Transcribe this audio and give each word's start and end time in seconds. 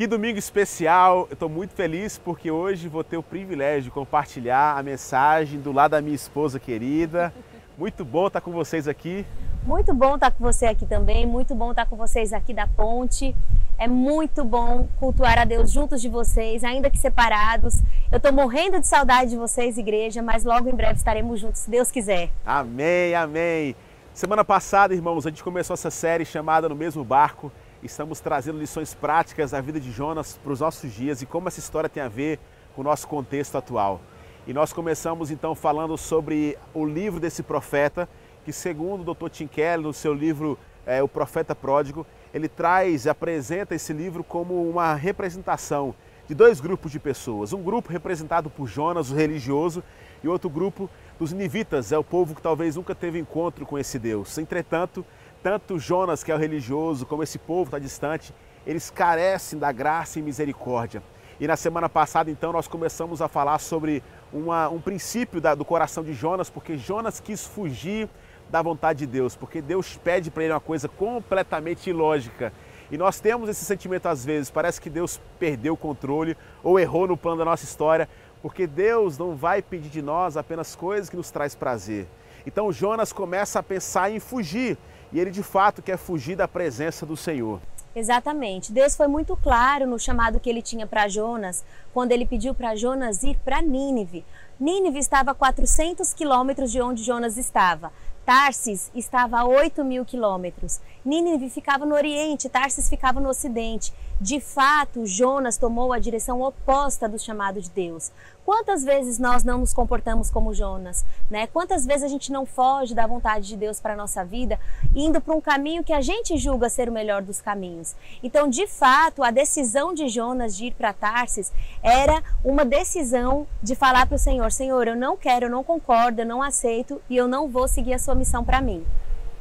Que 0.00 0.06
domingo 0.06 0.38
especial! 0.38 1.26
Eu 1.28 1.34
estou 1.34 1.46
muito 1.46 1.74
feliz 1.74 2.16
porque 2.16 2.50
hoje 2.50 2.88
vou 2.88 3.04
ter 3.04 3.18
o 3.18 3.22
privilégio 3.22 3.82
de 3.82 3.90
compartilhar 3.90 4.78
a 4.78 4.82
mensagem 4.82 5.60
do 5.60 5.72
lado 5.72 5.90
da 5.90 6.00
minha 6.00 6.14
esposa 6.14 6.58
querida. 6.58 7.30
Muito 7.76 8.02
bom 8.02 8.26
estar 8.28 8.40
com 8.40 8.50
vocês 8.50 8.88
aqui. 8.88 9.26
Muito 9.62 9.92
bom 9.92 10.14
estar 10.14 10.30
com 10.30 10.42
você 10.42 10.64
aqui 10.64 10.86
também, 10.86 11.26
muito 11.26 11.54
bom 11.54 11.72
estar 11.72 11.84
com 11.84 11.96
vocês 11.96 12.32
aqui 12.32 12.54
da 12.54 12.66
ponte. 12.66 13.36
É 13.76 13.86
muito 13.86 14.42
bom 14.42 14.88
cultuar 14.98 15.38
a 15.38 15.44
Deus 15.44 15.70
juntos 15.70 16.00
de 16.00 16.08
vocês, 16.08 16.64
ainda 16.64 16.88
que 16.88 16.96
separados. 16.96 17.82
Eu 18.10 18.16
estou 18.16 18.32
morrendo 18.32 18.80
de 18.80 18.86
saudade 18.86 19.28
de 19.28 19.36
vocês, 19.36 19.76
igreja, 19.76 20.22
mas 20.22 20.44
logo 20.44 20.66
em 20.70 20.74
breve 20.74 20.94
estaremos 20.94 21.38
juntos, 21.38 21.60
se 21.60 21.70
Deus 21.70 21.90
quiser. 21.90 22.30
Amém, 22.46 23.14
amém. 23.14 23.76
Semana 24.14 24.46
passada, 24.46 24.94
irmãos, 24.94 25.26
a 25.26 25.28
gente 25.28 25.44
começou 25.44 25.74
essa 25.74 25.90
série 25.90 26.24
chamada 26.24 26.70
No 26.70 26.74
Mesmo 26.74 27.04
Barco. 27.04 27.52
Estamos 27.82 28.20
trazendo 28.20 28.58
lições 28.58 28.92
práticas 28.92 29.52
da 29.52 29.60
vida 29.62 29.80
de 29.80 29.90
Jonas 29.90 30.38
para 30.42 30.52
os 30.52 30.60
nossos 30.60 30.92
dias 30.92 31.22
e 31.22 31.26
como 31.26 31.48
essa 31.48 31.60
história 31.60 31.88
tem 31.88 32.02
a 32.02 32.08
ver 32.08 32.38
com 32.74 32.82
o 32.82 32.84
nosso 32.84 33.08
contexto 33.08 33.56
atual. 33.56 34.02
E 34.46 34.52
nós 34.52 34.70
começamos 34.70 35.30
então 35.30 35.54
falando 35.54 35.96
sobre 35.96 36.58
o 36.74 36.84
livro 36.84 37.18
desse 37.18 37.42
profeta, 37.42 38.06
que 38.44 38.52
segundo 38.52 39.00
o 39.00 39.14
Dr. 39.14 39.30
Tim 39.30 39.46
Keller, 39.46 39.80
no 39.80 39.94
seu 39.94 40.12
livro 40.12 40.58
é, 40.84 41.02
O 41.02 41.08
Profeta 41.08 41.54
Pródigo, 41.54 42.06
ele 42.34 42.48
traz, 42.48 43.06
apresenta 43.06 43.74
esse 43.74 43.94
livro 43.94 44.22
como 44.22 44.68
uma 44.68 44.94
representação 44.94 45.94
de 46.28 46.34
dois 46.34 46.60
grupos 46.60 46.92
de 46.92 47.00
pessoas. 47.00 47.54
Um 47.54 47.62
grupo 47.62 47.90
representado 47.90 48.50
por 48.50 48.66
Jonas, 48.66 49.10
o 49.10 49.14
religioso, 49.14 49.82
e 50.22 50.28
outro 50.28 50.50
grupo 50.50 50.90
dos 51.18 51.32
ninivitas, 51.32 51.92
é 51.92 51.98
o 51.98 52.04
povo 52.04 52.34
que 52.34 52.42
talvez 52.42 52.76
nunca 52.76 52.94
teve 52.94 53.18
encontro 53.18 53.64
com 53.64 53.78
esse 53.78 53.98
Deus. 53.98 54.36
Entretanto, 54.36 55.04
tanto 55.42 55.78
Jonas, 55.78 56.22
que 56.22 56.30
é 56.30 56.34
o 56.34 56.38
religioso, 56.38 57.06
como 57.06 57.22
esse 57.22 57.38
povo 57.38 57.68
está 57.68 57.78
distante, 57.78 58.34
eles 58.66 58.90
carecem 58.90 59.58
da 59.58 59.72
graça 59.72 60.18
e 60.18 60.22
misericórdia. 60.22 61.02
E 61.40 61.46
na 61.46 61.56
semana 61.56 61.88
passada, 61.88 62.30
então, 62.30 62.52
nós 62.52 62.68
começamos 62.68 63.22
a 63.22 63.28
falar 63.28 63.58
sobre 63.58 64.02
uma, 64.30 64.68
um 64.68 64.80
princípio 64.80 65.40
da, 65.40 65.54
do 65.54 65.64
coração 65.64 66.04
de 66.04 66.12
Jonas, 66.12 66.50
porque 66.50 66.76
Jonas 66.76 67.18
quis 67.18 67.46
fugir 67.46 68.08
da 68.50 68.60
vontade 68.60 69.00
de 69.00 69.06
Deus, 69.06 69.36
porque 69.36 69.62
Deus 69.62 69.96
pede 69.96 70.30
para 70.30 70.42
ele 70.42 70.52
uma 70.52 70.60
coisa 70.60 70.88
completamente 70.88 71.88
ilógica. 71.88 72.52
E 72.90 72.98
nós 72.98 73.20
temos 73.20 73.48
esse 73.48 73.64
sentimento 73.64 74.06
às 74.06 74.24
vezes, 74.24 74.50
parece 74.50 74.80
que 74.80 74.90
Deus 74.90 75.20
perdeu 75.38 75.74
o 75.74 75.76
controle 75.76 76.36
ou 76.62 76.78
errou 76.78 77.06
no 77.06 77.16
plano 77.16 77.38
da 77.38 77.44
nossa 77.44 77.64
história, 77.64 78.08
porque 78.42 78.66
Deus 78.66 79.16
não 79.16 79.36
vai 79.36 79.62
pedir 79.62 79.88
de 79.88 80.02
nós 80.02 80.36
apenas 80.36 80.74
coisas 80.74 81.08
que 81.08 81.16
nos 81.16 81.30
traz 81.30 81.54
prazer. 81.54 82.08
Então 82.44 82.72
Jonas 82.72 83.12
começa 83.12 83.60
a 83.60 83.62
pensar 83.62 84.10
em 84.10 84.18
fugir, 84.18 84.76
e 85.12 85.18
ele 85.20 85.30
de 85.30 85.42
fato 85.42 85.82
quer 85.82 85.96
fugir 85.96 86.36
da 86.36 86.46
presença 86.46 87.04
do 87.04 87.16
Senhor. 87.16 87.60
Exatamente. 87.94 88.72
Deus 88.72 88.96
foi 88.96 89.08
muito 89.08 89.36
claro 89.36 89.86
no 89.86 89.98
chamado 89.98 90.38
que 90.38 90.48
ele 90.48 90.62
tinha 90.62 90.86
para 90.86 91.08
Jonas, 91.08 91.64
quando 91.92 92.12
ele 92.12 92.24
pediu 92.24 92.54
para 92.54 92.76
Jonas 92.76 93.22
ir 93.24 93.36
para 93.44 93.60
Nínive. 93.60 94.24
Nínive 94.58 94.98
estava 94.98 95.32
a 95.32 95.34
400 95.34 96.14
quilômetros 96.14 96.70
de 96.70 96.80
onde 96.80 97.02
Jonas 97.02 97.36
estava. 97.36 97.92
Tarsis 98.24 98.92
estava 98.94 99.40
a 99.40 99.44
8 99.44 99.84
mil 99.84 100.04
quilômetros. 100.04 100.80
Nínive 101.04 101.48
ficava 101.48 101.86
no 101.86 101.94
oriente, 101.94 102.48
Tarsis 102.48 102.88
ficava 102.88 103.20
no 103.20 103.28
ocidente. 103.28 103.92
De 104.20 104.38
fato, 104.38 105.06
Jonas 105.06 105.56
tomou 105.56 105.94
a 105.94 105.98
direção 105.98 106.42
oposta 106.42 107.08
do 107.08 107.18
chamado 107.18 107.60
de 107.60 107.70
Deus. 107.70 108.12
Quantas 108.44 108.84
vezes 108.84 109.18
nós 109.18 109.42
não 109.42 109.58
nos 109.58 109.72
comportamos 109.72 110.30
como 110.30 110.52
Jonas, 110.52 111.04
né? 111.30 111.46
Quantas 111.46 111.86
vezes 111.86 112.02
a 112.02 112.08
gente 112.08 112.30
não 112.30 112.44
foge 112.44 112.94
da 112.94 113.06
vontade 113.06 113.48
de 113.48 113.56
Deus 113.56 113.80
para 113.80 113.96
nossa 113.96 114.24
vida, 114.24 114.58
indo 114.94 115.20
para 115.20 115.34
um 115.34 115.40
caminho 115.40 115.82
que 115.82 115.92
a 115.92 116.00
gente 116.02 116.36
julga 116.36 116.68
ser 116.68 116.88
o 116.88 116.92
melhor 116.92 117.22
dos 117.22 117.40
caminhos. 117.40 117.94
Então, 118.22 118.48
de 118.48 118.66
fato, 118.66 119.22
a 119.22 119.30
decisão 119.30 119.94
de 119.94 120.08
Jonas 120.08 120.54
de 120.54 120.66
ir 120.66 120.74
para 120.74 120.92
Tarsis 120.92 121.52
era 121.82 122.22
uma 122.44 122.64
decisão 122.64 123.46
de 123.62 123.74
falar 123.74 124.06
para 124.06 124.16
o 124.16 124.18
Senhor: 124.18 124.52
Senhor, 124.52 124.86
eu 124.86 124.96
não 124.96 125.16
quero, 125.16 125.46
eu 125.46 125.50
não 125.50 125.64
concordo, 125.64 126.20
eu 126.20 126.26
não 126.26 126.42
aceito 126.42 127.00
e 127.08 127.16
eu 127.16 127.26
não 127.26 127.48
vou 127.48 127.66
seguir 127.66 127.94
a 127.94 127.98
sua 127.98 128.14
missão 128.14 128.44
para 128.44 128.60
mim. 128.60 128.84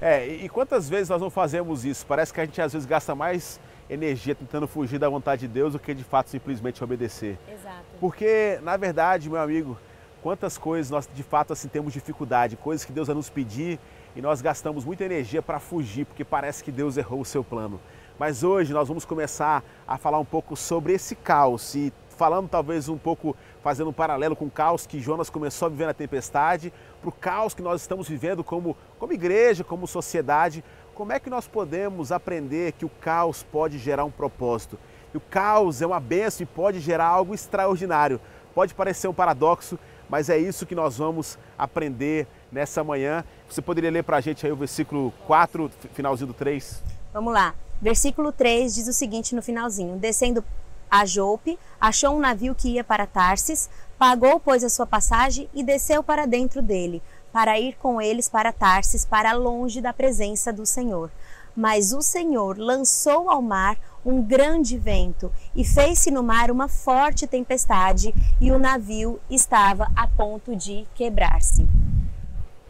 É, 0.02 0.26
e 0.26 0.48
quantas 0.48 0.88
vezes 0.88 1.10
nós 1.10 1.22
não 1.22 1.30
fazemos 1.30 1.84
isso? 1.84 2.06
Parece 2.06 2.34
que 2.34 2.40
a 2.40 2.46
gente 2.46 2.62
às 2.62 2.72
vezes 2.72 2.86
gasta 2.86 3.14
mais 3.14 3.60
energia 3.90 4.34
tentando 4.34 4.68
fugir 4.68 4.98
da 4.98 5.10
vontade 5.10 5.42
de 5.42 5.48
Deus 5.48 5.74
do 5.74 5.80
que 5.80 5.94
de 5.94 6.04
fato 6.04 6.30
simplesmente 6.30 6.82
obedecer. 6.84 7.38
Exato. 7.52 7.84
Porque, 8.00 8.60
na 8.62 8.78
verdade, 8.78 9.30
meu 9.30 9.42
amigo, 9.42 9.78
quantas 10.22 10.58
coisas 10.58 10.90
nós 10.90 11.10
de 11.14 11.24
fato 11.24 11.52
assim 11.52 11.68
temos 11.68 11.92
dificuldade, 11.92 12.56
coisas 12.56 12.86
que 12.86 12.94
Deus 12.94 13.08
vai 13.08 13.16
nos 13.16 13.30
pedir 13.30 13.80
e 14.16 14.22
nós 14.22 14.42
gastamos 14.42 14.86
muita 14.86 15.04
energia 15.04 15.42
para 15.42 15.60
fugir, 15.60 16.06
porque 16.06 16.24
parece 16.24 16.64
que 16.64 16.72
Deus 16.72 16.96
errou 16.96 17.22
o 17.22 17.26
seu 17.26 17.44
plano. 17.44 17.80
Mas 18.18 18.44
hoje 18.44 18.74
nós 18.74 18.88
vamos 18.88 19.06
começar 19.06 19.64
a 19.88 19.98
falar 19.98 20.20
um 20.20 20.26
pouco 20.26 20.56
sobre 20.56 20.94
esse 20.94 21.16
caos 21.16 21.74
e 21.76 21.92
falando 22.20 22.50
talvez 22.50 22.90
um 22.90 22.98
pouco, 22.98 23.34
fazendo 23.64 23.92
um 23.92 23.94
paralelo 23.94 24.36
com 24.36 24.46
o 24.46 24.52
caos 24.52 24.86
que 24.86 25.00
Jonas 25.00 25.30
começou 25.30 25.68
a 25.68 25.70
viver 25.70 25.86
na 25.86 25.94
tempestade, 25.94 26.74
para 27.02 27.10
o 27.10 27.14
caos 27.14 27.54
que 27.54 27.62
nós 27.62 27.82
estamos 27.82 28.08
vivendo 28.08 28.44
como, 28.44 28.76
como 28.98 29.14
igreja, 29.14 29.64
como 29.64 29.88
sociedade, 29.88 30.64
como 30.94 31.14
é 31.14 31.20
que 31.20 31.30
nós 31.30 31.48
podemos 31.48 32.12
aprender 32.12 32.74
que 32.74 32.86
o 32.86 32.90
caos 32.90 33.42
pode 33.42 33.78
gerar 33.78 34.04
um 34.04 34.12
propósito? 34.12 34.78
E 35.14 35.18
o 35.18 35.22
caos 35.22 35.82
é 35.82 35.88
uma 35.88 36.00
benção 36.00 36.44
e 36.44 36.46
pode 36.46 36.80
gerar 36.80 37.06
algo 37.06 37.34
extraordinário. 37.34 38.20
Pode 38.54 38.74
parecer 38.74 39.08
um 39.08 39.14
paradoxo, 39.14 39.80
mas 40.10 40.30
é 40.30 40.38
isso 40.38 40.66
que 40.66 40.76
nós 40.76 40.98
vamos 40.98 41.40
aprender 41.58 42.28
nessa 42.52 42.84
manhã. 42.84 43.24
Você 43.50 43.62
poderia 43.62 43.90
ler 43.90 44.04
para 44.04 44.18
a 44.18 44.22
gente 44.22 44.46
aí 44.46 44.52
o 44.52 44.56
versículo 44.56 45.14
4, 45.26 45.72
finalzinho 45.94 46.28
do 46.28 46.34
3? 46.34 46.84
Vamos 47.14 47.34
lá. 47.34 47.56
Versículo 47.82 48.32
3 48.32 48.76
diz 48.76 48.88
o 48.88 48.94
seguinte 48.94 49.34
no 49.34 49.42
finalzinho: 49.42 49.98
Descendo 49.98 50.44
a 50.92 51.06
Jope, 51.06 51.58
achou 51.80 52.18
um 52.18 52.20
navio 52.20 52.54
que 52.54 52.74
ia 52.74 52.84
para 52.84 53.08
Tarsis, 53.08 53.70
pagou, 54.00 54.40
pois, 54.40 54.64
a 54.64 54.70
sua 54.70 54.86
passagem 54.86 55.50
e 55.54 55.62
desceu 55.62 56.02
para 56.02 56.26
dentro 56.26 56.62
dele 56.62 57.04
para 57.34 57.60
ir 57.60 57.76
com 57.78 58.02
eles 58.02 58.30
para 58.30 58.54
Tarsis, 58.54 59.06
para 59.06 59.34
longe 59.34 59.82
da 59.82 59.94
presença 59.94 60.52
do 60.52 60.66
Senhor. 60.66 61.12
Mas 61.56 61.92
o 61.92 62.02
Senhor 62.02 62.58
lançou 62.58 63.30
ao 63.30 63.42
mar 63.42 63.78
um 64.06 64.22
grande 64.22 64.78
vento 64.78 65.30
e 65.54 65.66
fez-se 65.66 66.10
no 66.10 66.24
mar 66.24 66.50
uma 66.50 66.70
forte 66.70 67.28
tempestade, 67.28 68.16
e 68.40 68.52
o 68.52 68.58
navio 68.58 69.20
estava 69.30 69.92
a 69.96 70.08
ponto 70.08 70.56
de 70.56 70.88
quebrar-se. 70.96 71.68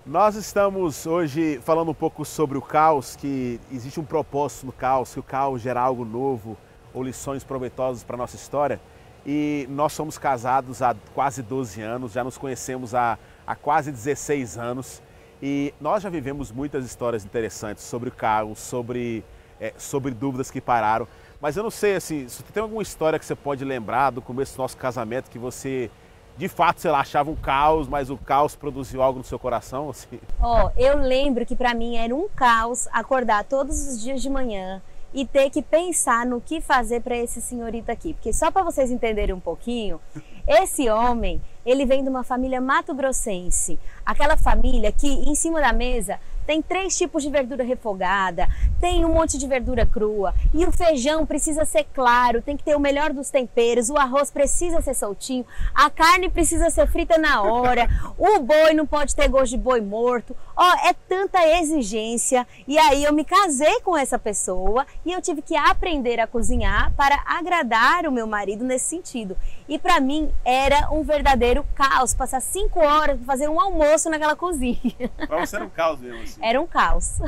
Nós 0.06 0.36
estamos 0.36 1.06
hoje 1.06 1.62
falando 1.64 1.92
um 1.92 1.94
pouco 1.94 2.26
sobre 2.26 2.58
o 2.58 2.62
caos, 2.62 3.16
que 3.16 3.62
existe 3.72 4.00
um 4.00 4.04
propósito 4.04 4.66
no 4.66 4.72
caos, 4.72 5.14
que 5.14 5.20
o 5.20 5.24
caos 5.24 5.62
gera 5.62 5.80
algo 5.80 6.04
novo 6.04 6.58
ou 6.92 7.04
lições 7.04 7.44
proveitosas 7.44 8.04
para 8.04 8.16
a 8.16 8.18
nossa 8.18 8.36
história. 8.36 8.82
E 9.26 9.68
nós 9.70 9.94
somos 9.94 10.18
casados 10.18 10.82
há 10.82 10.96
quase 11.14 11.42
12 11.42 11.82
anos, 11.82 12.14
já 12.14 12.24
nos 12.24 12.38
conhecemos 12.38 12.96
há 12.96 13.18
há 13.50 13.56
quase 13.56 13.92
16 13.92 14.60
anos 14.60 15.02
e 15.42 15.74
nós 15.82 16.04
já 16.04 16.10
vivemos 16.10 16.52
muitas 16.52 16.86
histórias 16.86 17.26
interessantes 17.26 17.84
sobre 17.84 18.10
o 18.10 18.12
carro, 18.12 18.56
sobre, 18.56 19.26
é, 19.60 19.74
sobre 19.76 20.12
dúvidas 20.12 20.52
que 20.52 20.62
pararam. 20.62 21.08
Mas 21.42 21.58
eu 21.58 21.64
não 21.64 21.72
sei 21.72 21.96
assim, 21.96 22.28
se 22.28 22.44
tem 22.44 22.62
alguma 22.62 22.84
história 22.84 23.18
que 23.18 23.26
você 23.26 23.34
pode 23.34 23.66
lembrar 23.66 24.12
do 24.12 24.22
começo 24.22 24.56
do 24.56 24.62
nosso 24.62 24.78
casamento 24.78 25.32
que 25.32 25.40
você 25.40 25.90
de 26.38 26.48
fato, 26.48 26.80
sei 26.80 26.90
lá, 26.90 27.02
achava 27.02 27.30
um 27.30 27.36
caos, 27.36 27.88
mas 27.88 28.10
o 28.10 28.18
caos 28.18 28.56
produziu 28.56 29.02
algo 29.02 29.18
no 29.18 29.26
seu 29.26 29.38
coração, 29.38 29.90
assim? 29.90 30.22
Oh, 30.42 30.70
eu 30.78 30.98
lembro 30.98 31.46
que 31.46 31.54
para 31.54 31.74
mim 31.74 31.98
era 31.98 32.16
um 32.16 32.30
caos 32.30 32.88
acordar 32.94 33.44
todos 33.44 33.86
os 33.86 34.02
dias 34.02 34.22
de 34.22 34.30
manhã 34.30 34.82
e 35.14 35.26
ter 35.26 35.50
que 35.50 35.62
pensar 35.62 36.26
no 36.26 36.40
que 36.40 36.62
fazer 36.62 37.02
para 37.02 37.18
esse 37.18 37.42
senhorito 37.42 37.92
aqui, 37.92 38.14
porque 38.14 38.32
só 38.32 38.52
para 38.52 38.64
vocês 38.64 38.92
entenderem 38.92 39.34
um 39.34 39.40
pouquinho, 39.40 40.00
esse 40.48 40.90
homem, 40.90 41.42
ele 41.66 41.86
vem 41.86 42.04
de 42.04 42.10
uma 42.10 42.24
família 42.24 42.62
mato-grossense, 42.62 43.80
aquela 44.06 44.38
família 44.38 44.92
que 44.92 45.08
em 45.08 45.36
cima 45.36 45.60
da 45.60 45.74
mesa 45.74 46.20
tem 46.46 46.62
três 46.62 46.98
tipos 46.98 47.24
de 47.24 47.30
verdura 47.30 47.64
refogada, 47.64 48.48
tem 48.80 49.06
um 49.06 49.14
monte 49.14 49.38
de 49.38 49.48
verdura 49.48 49.86
crua 49.86 50.34
e 50.54 50.66
o 50.66 50.72
feijão 50.72 51.26
precisa 51.26 51.66
ser 51.66 51.86
claro, 51.94 52.42
tem 52.42 52.58
que 52.58 52.64
ter 52.64 52.76
o 52.76 52.80
melhor 52.80 53.14
dos 53.14 53.30
temperos, 53.30 53.90
o 53.90 53.98
arroz 53.98 54.32
precisa 54.32 54.82
ser 54.82 54.94
soltinho, 54.94 55.46
a 55.74 55.90
carne 55.90 56.30
precisa 56.30 56.70
ser 56.70 56.88
frita 56.88 57.18
na 57.18 57.42
hora, 57.42 57.88
o 58.18 58.40
boi 58.40 58.74
não 58.74 58.86
pode 58.86 59.16
ter 59.16 59.28
gosto 59.28 59.52
de 59.52 59.58
boi 59.58 59.82
morto. 59.82 60.36
Ó, 60.56 60.74
é 60.86 60.94
tanta 61.08 61.40
exigência. 61.58 62.46
E 62.68 62.78
aí 62.78 63.04
eu 63.04 63.14
me 63.14 63.24
casei 63.24 63.80
com 63.82 63.96
essa 63.96 64.20
pessoa 64.20 64.86
e 65.06 65.12
eu 65.12 65.22
tive 65.22 65.42
que 65.42 65.56
aprender 65.56 66.20
a 66.20 66.28
cozinhar 66.28 66.92
para 66.98 67.24
agradar 67.26 68.06
o 68.06 68.12
meu 68.12 68.28
marido 68.28 68.66
nesse 68.66 68.86
sentido. 68.86 69.38
E 69.70 69.80
para 69.80 70.00
mim 70.00 70.30
era 70.44 70.92
um 70.92 71.04
verdadeiro 71.04 71.66
caos 71.76 72.14
passar 72.14 72.42
cinco 72.42 72.80
horas 72.80 73.18
para 73.18 73.26
fazer 73.26 73.48
um 73.48 73.60
almoço 73.60 74.10
naquela 74.10 74.36
cozinha. 74.36 74.80
Para 75.28 75.46
você 75.46 75.56
era 75.56 75.66
um 75.66 75.70
caos 75.70 76.00
mesmo. 76.00 76.22
Assim. 76.22 76.39
Era 76.42 76.60
um 76.60 76.68
caos. 76.68 77.20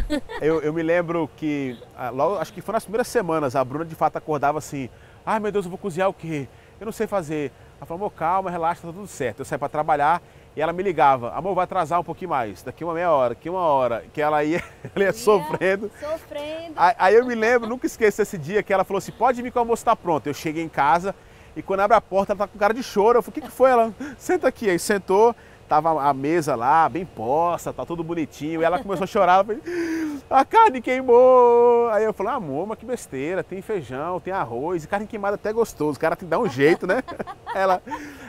Eu, 0.41 0.61
eu 0.61 0.73
me 0.73 0.81
lembro 0.81 1.29
que, 1.37 1.77
ah, 1.95 2.09
logo, 2.09 2.37
acho 2.37 2.53
que 2.53 2.61
foi 2.61 2.73
nas 2.73 2.83
primeiras 2.83 3.07
semanas, 3.07 3.55
a 3.55 3.63
Bruna 3.63 3.85
de 3.85 3.95
fato 3.95 4.17
acordava 4.17 4.57
assim: 4.57 4.89
ai 5.25 5.39
meu 5.39 5.51
Deus, 5.51 5.65
eu 5.65 5.69
vou 5.69 5.77
cozinhar 5.77 6.09
o 6.09 6.13
quê? 6.13 6.47
Eu 6.79 6.85
não 6.85 6.91
sei 6.91 7.07
fazer. 7.07 7.51
Ela 7.77 7.85
falou: 7.85 8.09
calma, 8.09 8.49
relaxa, 8.49 8.81
tá 8.81 8.93
tudo 8.93 9.07
certo. 9.07 9.39
Eu 9.39 9.45
saí 9.45 9.57
para 9.57 9.69
trabalhar 9.69 10.21
E 10.55 10.61
ela 10.61 10.73
me 10.73 10.83
ligava, 10.83 11.31
amor, 11.33 11.55
vai 11.55 11.63
atrasar 11.63 11.99
um 11.99 12.03
pouquinho 12.03 12.29
mais, 12.29 12.61
daqui 12.63 12.83
uma 12.83 12.93
meia 12.93 13.11
hora, 13.11 13.29
daqui 13.35 13.49
uma 13.49 13.61
hora, 13.61 14.03
que 14.13 14.21
ela 14.21 14.43
ia, 14.43 14.63
ela 14.95 15.03
ia, 15.03 15.05
ia 15.05 15.13
sofrendo. 15.13 15.91
Sofrendo. 15.99 16.73
Aí, 16.75 16.95
aí, 16.97 17.15
eu 17.15 17.25
me 17.25 17.35
lembro, 17.35 17.69
nunca 17.69 17.85
esqueço 17.85 18.21
esse 18.21 18.37
dia 18.37 18.61
que 18.61 18.73
ela 18.73 18.83
falou 18.83 18.97
assim, 18.97 19.11
pode 19.11 19.41
vir 19.41 19.51
que 19.51 19.57
o 19.57 19.61
almoço 19.61 19.85
tá 19.85 19.95
pronto. 19.95 20.27
Eu 20.27 20.33
cheguei 20.33 20.63
em 20.63 20.69
casa 20.69 21.15
e 21.55 21.61
quando 21.61 21.81
abre 21.81 21.95
a 21.95 22.01
porta, 22.01 22.33
ela 22.33 22.39
tá 22.39 22.47
com 22.47 22.57
cara 22.57 22.73
de 22.73 22.83
choro. 22.83 23.19
Eu 23.19 23.21
falei, 23.21 23.39
o 23.39 23.41
que, 23.41 23.49
que 23.49 23.55
foi? 23.55 23.71
Ela, 23.71 23.93
senta 24.17 24.47
aqui. 24.47 24.69
Aí 24.69 24.79
sentou, 24.79 25.35
tava 25.71 26.03
a 26.03 26.13
mesa 26.13 26.53
lá, 26.53 26.89
bem 26.89 27.06
posta, 27.06 27.71
tá 27.71 27.85
tudo 27.85 28.03
bonitinho. 28.03 28.59
E 28.59 28.63
ela 28.65 28.77
começou 28.77 29.06
a 29.06 29.07
chorar, 29.07 29.35
ela 29.35 29.45
falou, 29.45 29.62
a 30.29 30.44
carne 30.44 30.81
queimou. 30.81 31.88
Aí 31.91 32.03
eu 32.03 32.12
falei, 32.12 32.33
amor, 32.33 32.68
mas 32.68 32.77
que 32.77 32.85
besteira, 32.85 33.41
tem 33.41 33.62
feijão, 33.62 34.19
tem 34.19 34.33
arroz, 34.33 34.83
e 34.83 34.88
carne 34.88 35.07
queimada 35.07 35.35
até 35.35 35.53
gostoso, 35.53 35.95
o 35.95 36.01
cara 36.01 36.13
tem 36.13 36.27
que 36.27 36.29
dar 36.29 36.39
um 36.39 36.50
jeito, 36.50 36.85
né? 36.85 37.01
Ela, 37.56 37.81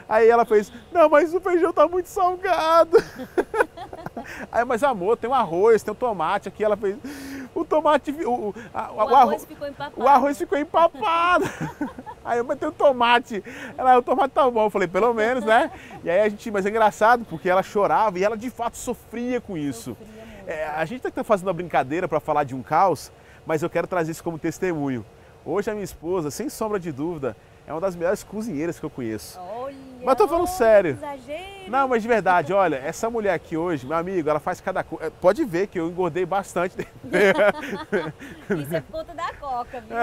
aí 0.07 0.27
ela 0.27 0.43
fez, 0.43 0.71
não, 0.91 1.07
mas 1.07 1.33
o 1.33 1.39
feijão 1.39 1.71
tá 1.71 1.87
muito 1.87 2.07
salgado. 2.07 2.97
Aí, 4.51 4.65
mas 4.65 4.83
amor, 4.83 5.15
tem 5.15 5.29
um 5.29 5.33
arroz, 5.33 5.81
tem 5.81 5.91
um 5.91 5.95
tomate 5.95 6.49
aqui. 6.49 6.63
Ela 6.63 6.75
fez, 6.75 6.97
o 7.53 7.65
tomate, 7.65 8.11
o, 8.11 8.49
o, 8.49 8.55
a, 8.73 8.91
o, 8.91 8.95
o 8.95 9.15
arroz 9.15 9.45
ficou 9.45 9.67
empapado. 9.67 10.01
O 10.01 10.07
arroz 10.07 10.37
ficou 10.37 10.57
empapado. 10.57 11.45
Aí 12.25 12.37
eu 12.37 12.43
botei 12.43 12.67
o 12.67 12.71
tomate. 12.71 13.43
Ela, 13.77 13.97
o 13.97 14.01
tomate 14.01 14.33
tá 14.33 14.49
bom. 14.49 14.65
Eu 14.65 14.69
falei, 14.69 14.87
pelo 14.87 15.13
menos, 15.13 15.43
né? 15.43 15.69
E 16.03 16.09
aí 16.09 16.21
a 16.21 16.29
gente, 16.29 16.49
mas 16.49 16.65
é 16.65 16.69
engraçado, 16.69 17.25
porque 17.25 17.49
ela 17.49 17.61
chorava 17.61 18.17
e 18.17 18.23
ela 18.23 18.37
de 18.37 18.49
fato 18.49 18.77
sofria 18.77 19.41
com 19.41 19.57
isso. 19.57 19.97
Sofria 19.99 20.23
é, 20.45 20.67
a 20.67 20.83
gente 20.85 21.07
está 21.07 21.23
fazendo 21.23 21.47
uma 21.47 21.53
brincadeira 21.53 22.07
para 22.07 22.19
falar 22.19 22.43
de 22.43 22.53
um 22.53 22.61
caos, 22.61 23.11
mas 23.45 23.63
eu 23.63 23.69
quero 23.69 23.87
trazer 23.87 24.11
isso 24.11 24.23
como 24.23 24.37
testemunho. 24.37 25.05
Hoje 25.45 25.69
a 25.69 25.73
minha 25.73 25.83
esposa, 25.83 26.29
sem 26.31 26.49
sombra 26.49 26.79
de 26.79 26.91
dúvida, 26.91 27.35
é 27.65 27.71
uma 27.71 27.79
das 27.79 27.95
melhores 27.95 28.23
cozinheiras 28.23 28.79
que 28.79 28.85
eu 28.85 28.89
conheço. 28.89 29.39
Olha, 29.39 29.62
mas 30.03 30.17
tô 30.17 30.27
falando 30.27 30.47
sério. 30.47 30.91
Exagero. 30.91 31.53
Não, 31.67 31.87
mas 31.87 32.01
de 32.01 32.07
verdade, 32.07 32.53
olha, 32.53 32.75
essa 32.75 33.09
mulher 33.09 33.33
aqui 33.33 33.55
hoje, 33.55 33.85
meu 33.85 33.97
amigo, 33.97 34.29
ela 34.29 34.39
faz 34.39 34.59
cada 34.59 34.83
coisa. 34.83 35.11
Pode 35.11 35.43
ver 35.45 35.67
que 35.67 35.79
eu 35.79 35.87
engordei 35.87 36.25
bastante. 36.25 36.75
Isso 38.59 38.75
é 38.75 38.81
por 38.81 38.91
conta 38.91 39.13
da 39.13 39.33
coca, 39.33 39.81
viu? 39.81 39.97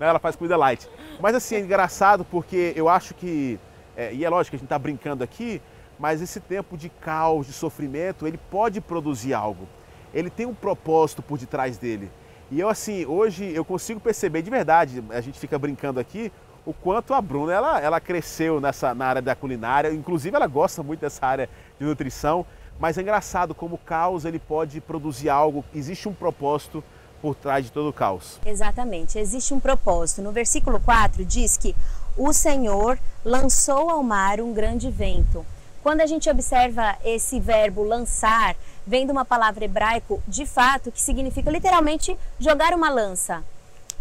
Não, 0.00 0.06
ela 0.06 0.18
faz 0.18 0.34
comida 0.34 0.56
light. 0.56 0.88
Mas 1.20 1.34
assim, 1.34 1.56
é 1.56 1.60
engraçado 1.60 2.24
porque 2.24 2.72
eu 2.74 2.88
acho 2.88 3.14
que. 3.14 3.58
É, 3.96 4.12
e 4.14 4.24
é 4.24 4.30
lógico 4.30 4.50
que 4.50 4.56
a 4.56 4.58
gente 4.58 4.66
está 4.66 4.78
brincando 4.78 5.22
aqui, 5.22 5.60
mas 5.98 6.22
esse 6.22 6.40
tempo 6.40 6.76
de 6.76 6.88
caos, 6.88 7.46
de 7.46 7.52
sofrimento, 7.52 8.26
ele 8.26 8.38
pode 8.50 8.80
produzir 8.80 9.34
algo. 9.34 9.68
Ele 10.14 10.30
tem 10.30 10.46
um 10.46 10.54
propósito 10.54 11.20
por 11.20 11.36
detrás 11.36 11.76
dele. 11.76 12.10
E 12.50 12.58
eu 12.58 12.68
assim, 12.68 13.04
hoje 13.04 13.52
eu 13.52 13.64
consigo 13.64 14.00
perceber 14.00 14.40
de 14.40 14.50
verdade, 14.50 15.04
a 15.10 15.20
gente 15.20 15.38
fica 15.38 15.58
brincando 15.58 16.00
aqui, 16.00 16.32
o 16.64 16.72
quanto 16.72 17.14
a 17.14 17.20
Bruna 17.20 17.52
ela, 17.52 17.80
ela 17.80 18.00
cresceu 18.00 18.60
nessa, 18.60 18.94
na 18.94 19.06
área 19.06 19.22
da 19.22 19.34
culinária, 19.34 19.92
inclusive 19.92 20.34
ela 20.36 20.46
gosta 20.46 20.82
muito 20.82 21.00
dessa 21.00 21.26
área 21.26 21.48
de 21.78 21.84
nutrição, 21.84 22.44
mas 22.78 22.96
é 22.98 23.02
engraçado 23.02 23.54
como 23.54 23.76
o 23.76 23.78
caos 23.78 24.24
ele 24.24 24.38
pode 24.38 24.80
produzir 24.80 25.28
algo, 25.28 25.64
existe 25.74 26.08
um 26.08 26.14
propósito 26.14 26.82
por 27.20 27.34
trás 27.34 27.64
de 27.64 27.72
todo 27.72 27.88
o 27.88 27.92
caos. 27.92 28.38
Exatamente, 28.46 29.18
existe 29.18 29.52
um 29.52 29.58
propósito. 29.58 30.22
No 30.22 30.30
versículo 30.30 30.78
4 30.78 31.24
diz 31.24 31.56
que 31.56 31.74
o 32.16 32.32
Senhor 32.32 32.98
lançou 33.24 33.90
ao 33.90 34.02
mar 34.02 34.40
um 34.40 34.52
grande 34.52 34.90
vento 34.90 35.44
quando 35.82 36.00
a 36.00 36.06
gente 36.06 36.28
observa 36.28 36.96
esse 37.04 37.38
verbo 37.38 37.82
lançar, 37.82 38.56
vem 38.86 39.06
de 39.06 39.12
uma 39.12 39.24
palavra 39.24 39.64
hebraico, 39.64 40.22
de 40.26 40.44
fato, 40.44 40.90
que 40.90 41.00
significa 41.00 41.50
literalmente 41.50 42.14
jogar 42.38 42.74
uma 42.74 42.90
lança. 42.90 43.42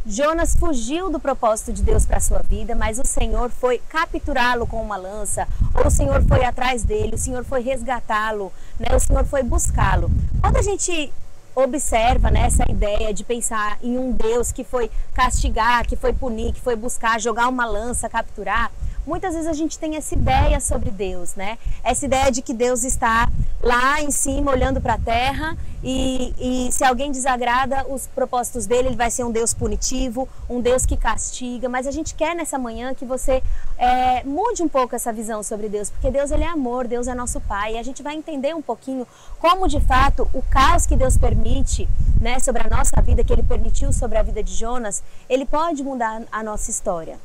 Jonas 0.09 0.55
fugiu 0.55 1.09
do 1.09 1.19
propósito 1.19 1.73
de 1.73 1.83
Deus 1.83 2.05
para 2.05 2.21
sua 2.21 2.39
vida, 2.39 2.73
mas 2.73 2.97
o 2.97 3.05
Senhor 3.05 3.49
foi 3.49 3.81
capturá-lo 3.89 4.65
com 4.65 4.81
uma 4.81 4.95
lança, 4.95 5.45
ou 5.75 5.87
o 5.87 5.91
Senhor 5.91 6.23
foi 6.23 6.45
atrás 6.45 6.81
dele, 6.81 7.15
o 7.15 7.17
Senhor 7.17 7.43
foi 7.43 7.61
resgatá-lo, 7.61 8.53
né? 8.79 8.95
o 8.95 8.99
Senhor 9.01 9.25
foi 9.25 9.43
buscá-lo. 9.43 10.09
Quando 10.39 10.55
a 10.55 10.61
gente 10.61 11.11
observa 11.53 12.31
né, 12.31 12.45
essa 12.45 12.63
ideia 12.71 13.13
de 13.13 13.25
pensar 13.25 13.79
em 13.83 13.97
um 13.97 14.13
Deus 14.13 14.49
que 14.49 14.63
foi 14.63 14.89
castigar, 15.13 15.85
que 15.85 15.97
foi 15.97 16.13
punir, 16.13 16.53
que 16.53 16.61
foi 16.61 16.77
buscar, 16.77 17.19
jogar 17.19 17.49
uma 17.49 17.65
lança, 17.65 18.07
capturar, 18.07 18.71
muitas 19.07 19.33
vezes 19.33 19.47
a 19.47 19.53
gente 19.53 19.79
tem 19.79 19.95
essa 19.95 20.13
ideia 20.13 20.59
sobre 20.59 20.91
Deus, 20.91 21.35
né? 21.35 21.57
Essa 21.83 22.05
ideia 22.05 22.31
de 22.31 22.41
que 22.41 22.53
Deus 22.53 22.83
está 22.83 23.29
lá 23.63 24.01
em 24.01 24.11
cima 24.11 24.51
olhando 24.51 24.79
para 24.79 24.95
a 24.95 24.97
terra 24.99 25.57
e, 25.83 26.33
e, 26.37 26.71
se 26.71 26.83
alguém 26.83 27.11
desagrada 27.11 27.85
os 27.87 28.07
propósitos 28.07 28.65
dele, 28.65 28.89
ele 28.89 28.95
vai 28.95 29.09
ser 29.09 29.23
um 29.23 29.31
Deus 29.31 29.53
punitivo, 29.53 30.27
um 30.49 30.59
Deus 30.59 30.85
que 30.85 30.97
castiga. 30.97 31.69
Mas 31.69 31.87
a 31.87 31.91
gente 31.91 32.13
quer 32.13 32.35
nessa 32.35 32.57
manhã 32.57 32.93
que 32.93 33.05
você 33.05 33.41
é, 33.77 34.23
mude 34.23 34.61
um 34.61 34.67
pouco 34.67 34.95
essa 34.95 35.13
visão 35.13 35.41
sobre 35.41 35.69
Deus, 35.69 35.89
porque 35.89 36.11
Deus 36.11 36.31
ele 36.31 36.43
é 36.43 36.47
amor, 36.47 36.87
Deus 36.87 37.07
é 37.07 37.15
nosso 37.15 37.39
Pai. 37.41 37.75
E 37.75 37.77
a 37.77 37.83
gente 37.83 38.03
vai 38.03 38.15
entender 38.15 38.53
um 38.55 38.61
pouquinho 38.61 39.07
como 39.39 39.67
de 39.67 39.79
fato 39.79 40.29
o 40.33 40.41
caos 40.41 40.85
que 40.85 40.95
Deus 40.95 41.17
permite, 41.17 41.87
né, 42.19 42.39
sobre 42.39 42.63
a 42.63 42.69
nossa 42.69 42.99
vida, 43.01 43.23
que 43.23 43.31
Ele 43.31 43.43
permitiu 43.43 43.93
sobre 43.93 44.17
a 44.17 44.23
vida 44.23 44.43
de 44.43 44.53
Jonas, 44.53 45.03
ele 45.29 45.45
pode 45.45 45.83
mudar 45.83 46.23
a 46.31 46.43
nossa 46.43 46.71
história. 46.71 47.17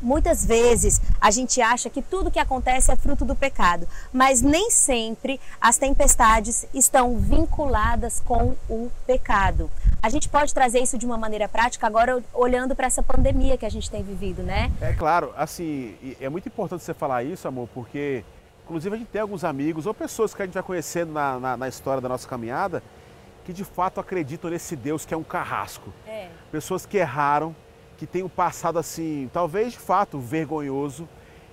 Muitas 0.00 0.44
vezes 0.44 1.00
a 1.20 1.30
gente 1.30 1.60
acha 1.60 1.88
que 1.88 2.02
tudo 2.02 2.30
que 2.30 2.38
acontece 2.38 2.92
é 2.92 2.96
fruto 2.96 3.24
do 3.24 3.34
pecado, 3.34 3.86
mas 4.12 4.42
nem 4.42 4.70
sempre 4.70 5.40
as 5.60 5.78
tempestades 5.78 6.66
estão 6.74 7.16
vinculadas 7.18 8.20
com 8.20 8.54
o 8.68 8.90
pecado. 9.06 9.70
A 10.02 10.08
gente 10.08 10.28
pode 10.28 10.52
trazer 10.52 10.80
isso 10.80 10.98
de 10.98 11.06
uma 11.06 11.16
maneira 11.16 11.48
prática 11.48 11.86
agora 11.86 12.22
olhando 12.32 12.76
para 12.76 12.86
essa 12.86 13.02
pandemia 13.02 13.56
que 13.56 13.66
a 13.66 13.70
gente 13.70 13.90
tem 13.90 14.02
vivido, 14.02 14.42
né? 14.42 14.70
É 14.80 14.92
claro, 14.92 15.32
assim, 15.36 15.96
é 16.20 16.28
muito 16.28 16.48
importante 16.48 16.82
você 16.82 16.94
falar 16.94 17.24
isso, 17.24 17.48
amor, 17.48 17.68
porque 17.74 18.24
inclusive 18.64 18.94
a 18.94 18.98
gente 18.98 19.08
tem 19.08 19.20
alguns 19.20 19.44
amigos 19.44 19.86
ou 19.86 19.94
pessoas 19.94 20.34
que 20.34 20.42
a 20.42 20.44
gente 20.44 20.54
vai 20.54 20.62
conhecendo 20.62 21.12
na, 21.12 21.38
na, 21.38 21.56
na 21.56 21.68
história 21.68 22.00
da 22.00 22.08
nossa 22.08 22.28
caminhada 22.28 22.82
que 23.46 23.52
de 23.52 23.64
fato 23.64 24.00
acreditam 24.00 24.50
nesse 24.50 24.74
Deus 24.74 25.06
que 25.06 25.14
é 25.14 25.16
um 25.16 25.22
carrasco. 25.22 25.92
É. 26.04 26.28
Pessoas 26.50 26.84
que 26.84 26.96
erraram, 26.96 27.54
que 27.96 28.06
tenham 28.06 28.28
passado 28.28 28.78
assim, 28.78 29.30
talvez 29.32 29.72
de 29.72 29.78
fato 29.78 30.18
vergonhoso 30.18 31.08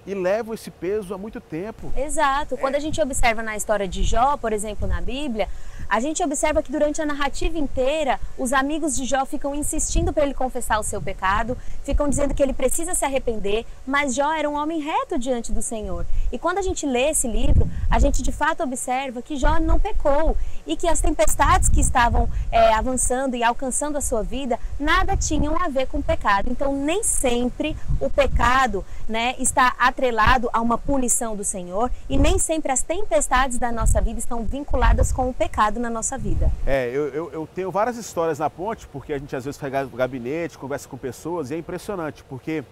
e 0.06 0.14
levam 0.14 0.54
esse 0.54 0.70
peso 0.70 1.14
há 1.14 1.18
muito 1.18 1.40
tempo. 1.40 1.92
Exato. 1.96 2.58
Quando 2.58 2.76
é. 2.76 2.78
a 2.78 2.82
gente 2.82 3.02
observa 3.02 3.42
na 3.42 3.56
história 3.56 3.88
de 3.88 4.04
Jó, 4.04 4.38
por 4.38 4.52
exemplo, 4.52 4.88
na 4.88 5.02
Bíblia, 5.02 5.48
a 5.90 6.00
gente 6.00 6.24
observa 6.24 6.62
que 6.62 6.72
durante 6.72 7.02
a 7.02 7.06
narrativa 7.06 7.58
inteira, 7.58 8.20
os 8.38 8.54
amigos 8.54 8.96
de 8.96 9.06
Jó 9.06 9.26
ficam 9.26 9.56
insistindo 9.56 10.12
para 10.12 10.24
ele 10.24 10.34
confessar 10.34 10.80
o 10.80 10.84
seu 10.84 11.02
pecado, 11.02 11.58
ficam 11.84 12.10
dizendo 12.10 12.34
que 12.34 12.42
ele 12.42 12.54
precisa 12.54 12.94
se 12.94 13.06
arrepender, 13.06 13.66
mas 13.86 14.16
Jó 14.16 14.32
era 14.32 14.50
um 14.50 14.56
homem 14.56 14.80
reto 14.80 15.18
diante 15.18 15.52
do 15.52 15.62
Senhor. 15.62 16.06
E 16.32 16.40
quando 16.40 16.58
a 16.58 16.62
gente 16.62 16.86
lê 16.86 17.10
esse 17.10 17.28
livro, 17.28 17.70
a 17.94 18.00
gente 18.00 18.24
de 18.24 18.32
fato 18.32 18.64
observa 18.64 19.22
que 19.22 19.36
Jó 19.36 19.60
não 19.60 19.78
pecou 19.78 20.36
e 20.66 20.76
que 20.76 20.88
as 20.88 21.00
tempestades 21.00 21.70
que 21.70 21.80
estavam 21.80 22.28
é, 22.52 22.74
avançando 22.74 23.36
e 23.36 23.44
alcançando 23.44 24.00
a 24.00 24.02
sua 24.02 24.24
vida 24.24 24.60
nada 24.80 25.16
tinham 25.16 25.56
a 25.64 25.70
ver 25.70 25.86
com 25.86 26.00
o 26.00 26.04
pecado. 26.04 26.50
Então, 26.50 26.76
nem 26.76 27.04
sempre 27.04 27.78
o 28.02 28.10
pecado 28.10 28.84
né, 29.08 29.36
está 29.38 29.76
atrelado 29.78 30.50
a 30.52 30.60
uma 30.60 30.76
punição 30.76 31.36
do 31.36 31.44
Senhor 31.44 31.92
e 32.10 32.18
nem 32.18 32.40
sempre 32.40 32.72
as 32.72 32.82
tempestades 32.82 33.60
da 33.60 33.72
nossa 33.72 34.02
vida 34.02 34.18
estão 34.18 34.44
vinculadas 34.44 35.12
com 35.12 35.30
o 35.30 35.34
pecado 35.34 35.80
na 35.80 35.90
nossa 35.92 36.18
vida. 36.18 36.52
É, 36.66 36.90
eu, 36.90 37.10
eu, 37.10 37.32
eu 37.32 37.48
tenho 37.54 37.70
várias 37.70 37.96
histórias 37.96 38.40
na 38.40 38.50
ponte, 38.50 38.88
porque 38.88 39.14
a 39.14 39.20
gente 39.20 39.36
às 39.36 39.46
vezes 39.46 39.62
pega 39.62 39.86
o 39.86 39.96
gabinete, 39.96 40.58
conversa 40.58 40.90
com 40.90 40.98
pessoas 40.98 41.52
e 41.52 41.54
é 41.54 41.58
impressionante, 41.60 42.24
porque 42.24 42.64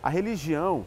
a 0.00 0.08
religião 0.08 0.86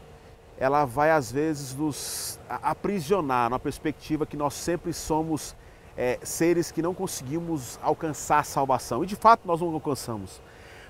ela 0.58 0.86
vai 0.86 1.12
às 1.12 1.32
vezes 1.32 1.76
nos 1.76 2.40
aprisionar 2.48 3.50
na 3.50 3.60
perspectiva 3.60 4.26
que 4.26 4.38
nós 4.38 4.54
sempre 4.54 4.94
somos 4.94 5.56
é, 5.98 6.20
seres 6.24 6.72
que 6.72 6.82
não 6.82 6.94
conseguimos 6.94 7.80
alcançar 7.82 8.40
a 8.40 8.44
salvação. 8.44 9.04
E 9.04 9.08
de 9.08 9.16
fato 9.16 9.42
nós 9.46 9.62
não 9.62 9.74
alcançamos. 9.74 10.42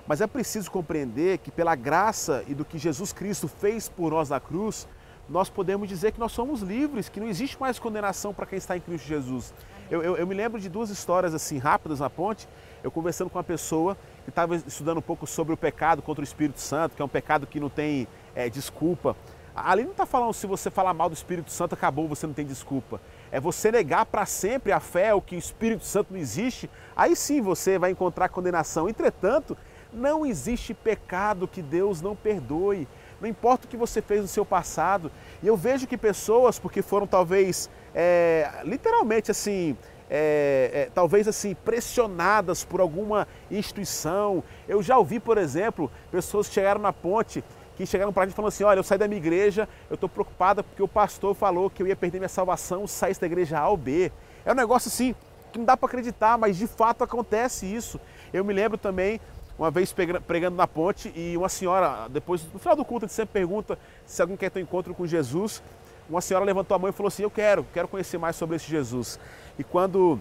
Mas 0.06 0.20
é 0.20 0.26
preciso 0.26 0.70
compreender 0.70 1.38
que 1.38 1.50
pela 1.50 1.74
graça 1.74 2.44
e 2.46 2.54
do 2.54 2.64
que 2.64 2.78
Jesus 2.78 3.12
Cristo 3.12 3.48
fez 3.48 3.88
por 3.88 4.10
nós 4.10 4.28
na 4.28 4.38
cruz, 4.38 4.86
nós 5.28 5.48
podemos 5.48 5.88
dizer 5.88 6.12
que 6.12 6.20
nós 6.20 6.32
somos 6.32 6.60
livres, 6.60 7.08
que 7.08 7.18
não 7.18 7.26
existe 7.26 7.58
mais 7.58 7.78
condenação 7.78 8.34
para 8.34 8.44
quem 8.44 8.58
está 8.58 8.76
em 8.76 8.80
Cristo 8.80 9.06
Jesus. 9.06 9.54
Eu, 9.90 10.02
eu, 10.02 10.16
eu, 10.16 10.26
me 10.26 10.34
lembro 10.34 10.60
de 10.60 10.68
duas 10.68 10.90
histórias 10.90 11.34
assim 11.34 11.58
rápidas 11.58 12.00
na 12.00 12.10
ponte. 12.10 12.46
Eu 12.82 12.90
conversando 12.90 13.30
com 13.30 13.38
uma 13.38 13.44
pessoa 13.44 13.96
que 14.24 14.30
estava 14.30 14.56
estudando 14.56 14.98
um 14.98 15.02
pouco 15.02 15.26
sobre 15.26 15.54
o 15.54 15.56
pecado 15.56 16.02
contra 16.02 16.20
o 16.20 16.24
Espírito 16.24 16.60
Santo, 16.60 16.94
que 16.94 17.00
é 17.00 17.04
um 17.04 17.08
pecado 17.08 17.46
que 17.46 17.58
não 17.58 17.70
tem 17.70 18.06
é, 18.34 18.50
desculpa. 18.50 19.16
Ali 19.54 19.84
não 19.84 19.92
está 19.92 20.04
falando 20.04 20.32
se 20.34 20.48
você 20.48 20.68
falar 20.68 20.92
mal 20.92 21.08
do 21.08 21.14
Espírito 21.14 21.50
Santo, 21.50 21.74
acabou, 21.74 22.08
você 22.08 22.26
não 22.26 22.34
tem 22.34 22.44
desculpa. 22.44 23.00
É 23.30 23.38
você 23.38 23.70
negar 23.70 24.04
para 24.04 24.26
sempre 24.26 24.72
a 24.72 24.80
fé, 24.80 25.14
o 25.14 25.22
que 25.22 25.36
o 25.36 25.38
Espírito 25.38 25.84
Santo 25.84 26.12
não 26.12 26.18
existe, 26.18 26.68
aí 26.96 27.14
sim 27.14 27.40
você 27.40 27.78
vai 27.78 27.92
encontrar 27.92 28.28
condenação. 28.30 28.88
Entretanto, 28.88 29.56
não 29.92 30.26
existe 30.26 30.74
pecado 30.74 31.46
que 31.46 31.62
Deus 31.62 32.02
não 32.02 32.16
perdoe. 32.16 32.88
Não 33.20 33.28
importa 33.28 33.66
o 33.66 33.68
que 33.68 33.76
você 33.76 34.02
fez 34.02 34.22
no 34.22 34.28
seu 34.28 34.44
passado. 34.44 35.10
E 35.40 35.46
eu 35.46 35.56
vejo 35.56 35.86
que 35.86 35.96
pessoas, 35.96 36.58
porque 36.58 36.82
foram 36.82 37.06
talvez, 37.06 37.70
é, 37.94 38.60
literalmente 38.64 39.30
assim, 39.30 39.76
é, 40.10 40.70
é, 40.72 40.90
talvez 40.92 41.26
assim, 41.26 41.54
pressionadas 41.54 42.64
por 42.64 42.80
alguma 42.80 43.26
instituição. 43.50 44.42
Eu 44.68 44.82
já 44.82 44.98
ouvi, 44.98 45.18
por 45.20 45.38
exemplo, 45.38 45.90
pessoas 46.10 46.48
chegaram 46.48 46.80
na 46.80 46.92
ponte 46.92 47.42
que 47.76 47.86
chegaram 47.86 48.12
para 48.12 48.24
a 48.24 48.26
gente 48.26 48.34
falando 48.34 48.48
assim: 48.48 48.64
olha, 48.64 48.78
eu 48.78 48.84
saí 48.84 48.98
da 48.98 49.08
minha 49.08 49.18
igreja, 49.18 49.68
eu 49.90 49.94
estou 49.94 50.08
preocupada 50.08 50.62
porque 50.62 50.82
o 50.82 50.88
pastor 50.88 51.34
falou 51.34 51.68
que 51.68 51.82
eu 51.82 51.86
ia 51.86 51.96
perder 51.96 52.18
minha 52.18 52.28
salvação 52.28 52.86
se 52.86 52.94
saísse 52.94 53.20
da 53.20 53.26
igreja 53.26 53.58
A 53.58 53.68
ou 53.68 53.76
B. 53.76 54.10
É 54.44 54.52
um 54.52 54.54
negócio 54.54 54.88
assim 54.88 55.14
que 55.52 55.58
não 55.58 55.64
dá 55.64 55.76
para 55.76 55.86
acreditar, 55.86 56.36
mas 56.36 56.56
de 56.56 56.66
fato 56.66 57.04
acontece 57.04 57.66
isso. 57.66 58.00
Eu 58.32 58.44
me 58.44 58.52
lembro 58.52 58.76
também 58.76 59.20
uma 59.56 59.70
vez 59.70 59.94
pregando 60.26 60.56
na 60.56 60.66
ponte 60.66 61.12
e 61.14 61.36
uma 61.36 61.48
senhora, 61.48 62.08
depois 62.08 62.42
no 62.52 62.58
final 62.58 62.74
do 62.74 62.84
culto, 62.84 63.04
a 63.04 63.08
gente 63.08 63.14
sempre 63.14 63.32
pergunta 63.32 63.78
se 64.04 64.20
alguém 64.20 64.36
quer 64.36 64.50
ter 64.50 64.58
um 64.58 64.62
encontro 64.62 64.92
com 64.94 65.06
Jesus. 65.06 65.62
Uma 66.10 66.20
senhora 66.20 66.44
levantou 66.44 66.74
a 66.74 66.78
mão 66.78 66.90
e 66.90 66.92
falou 66.92 67.08
assim: 67.08 67.22
Eu 67.22 67.30
quero, 67.30 67.64
quero 67.72 67.88
conhecer 67.88 68.18
mais 68.18 68.36
sobre 68.36 68.56
esse 68.56 68.68
Jesus. 68.68 69.18
E 69.58 69.64
quando 69.64 70.20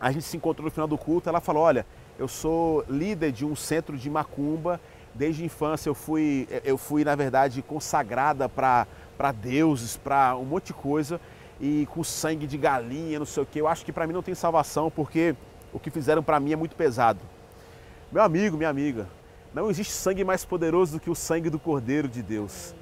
a 0.00 0.12
gente 0.12 0.24
se 0.24 0.36
encontrou 0.36 0.66
no 0.66 0.70
final 0.70 0.86
do 0.86 0.98
culto, 0.98 1.28
ela 1.28 1.40
falou: 1.40 1.62
Olha, 1.62 1.86
eu 2.18 2.28
sou 2.28 2.84
líder 2.88 3.32
de 3.32 3.44
um 3.44 3.56
centro 3.56 3.96
de 3.96 4.10
macumba. 4.10 4.80
Desde 5.18 5.42
a 5.42 5.46
infância 5.46 5.90
eu 5.90 5.96
fui, 5.96 6.46
eu 6.64 6.78
fui 6.78 7.04
na 7.04 7.16
verdade, 7.16 7.60
consagrada 7.60 8.48
para 8.48 8.86
deuses, 9.32 9.96
para 9.96 10.36
um 10.36 10.44
monte 10.44 10.66
de 10.66 10.74
coisa 10.74 11.20
e 11.60 11.88
com 11.90 12.04
sangue 12.04 12.46
de 12.46 12.56
galinha, 12.56 13.18
não 13.18 13.26
sei 13.26 13.42
o 13.42 13.46
que. 13.46 13.60
Eu 13.60 13.66
acho 13.66 13.84
que 13.84 13.92
para 13.92 14.06
mim 14.06 14.12
não 14.12 14.22
tem 14.22 14.32
salvação 14.32 14.92
porque 14.92 15.34
o 15.72 15.80
que 15.80 15.90
fizeram 15.90 16.22
para 16.22 16.38
mim 16.38 16.52
é 16.52 16.56
muito 16.56 16.76
pesado. 16.76 17.18
Meu 18.12 18.22
amigo, 18.22 18.56
minha 18.56 18.70
amiga, 18.70 19.08
não 19.52 19.68
existe 19.68 19.92
sangue 19.92 20.22
mais 20.22 20.44
poderoso 20.44 20.92
do 20.92 21.00
que 21.00 21.10
o 21.10 21.16
sangue 21.16 21.50
do 21.50 21.58
Cordeiro 21.58 22.06
de 22.06 22.22
Deus. 22.22 22.72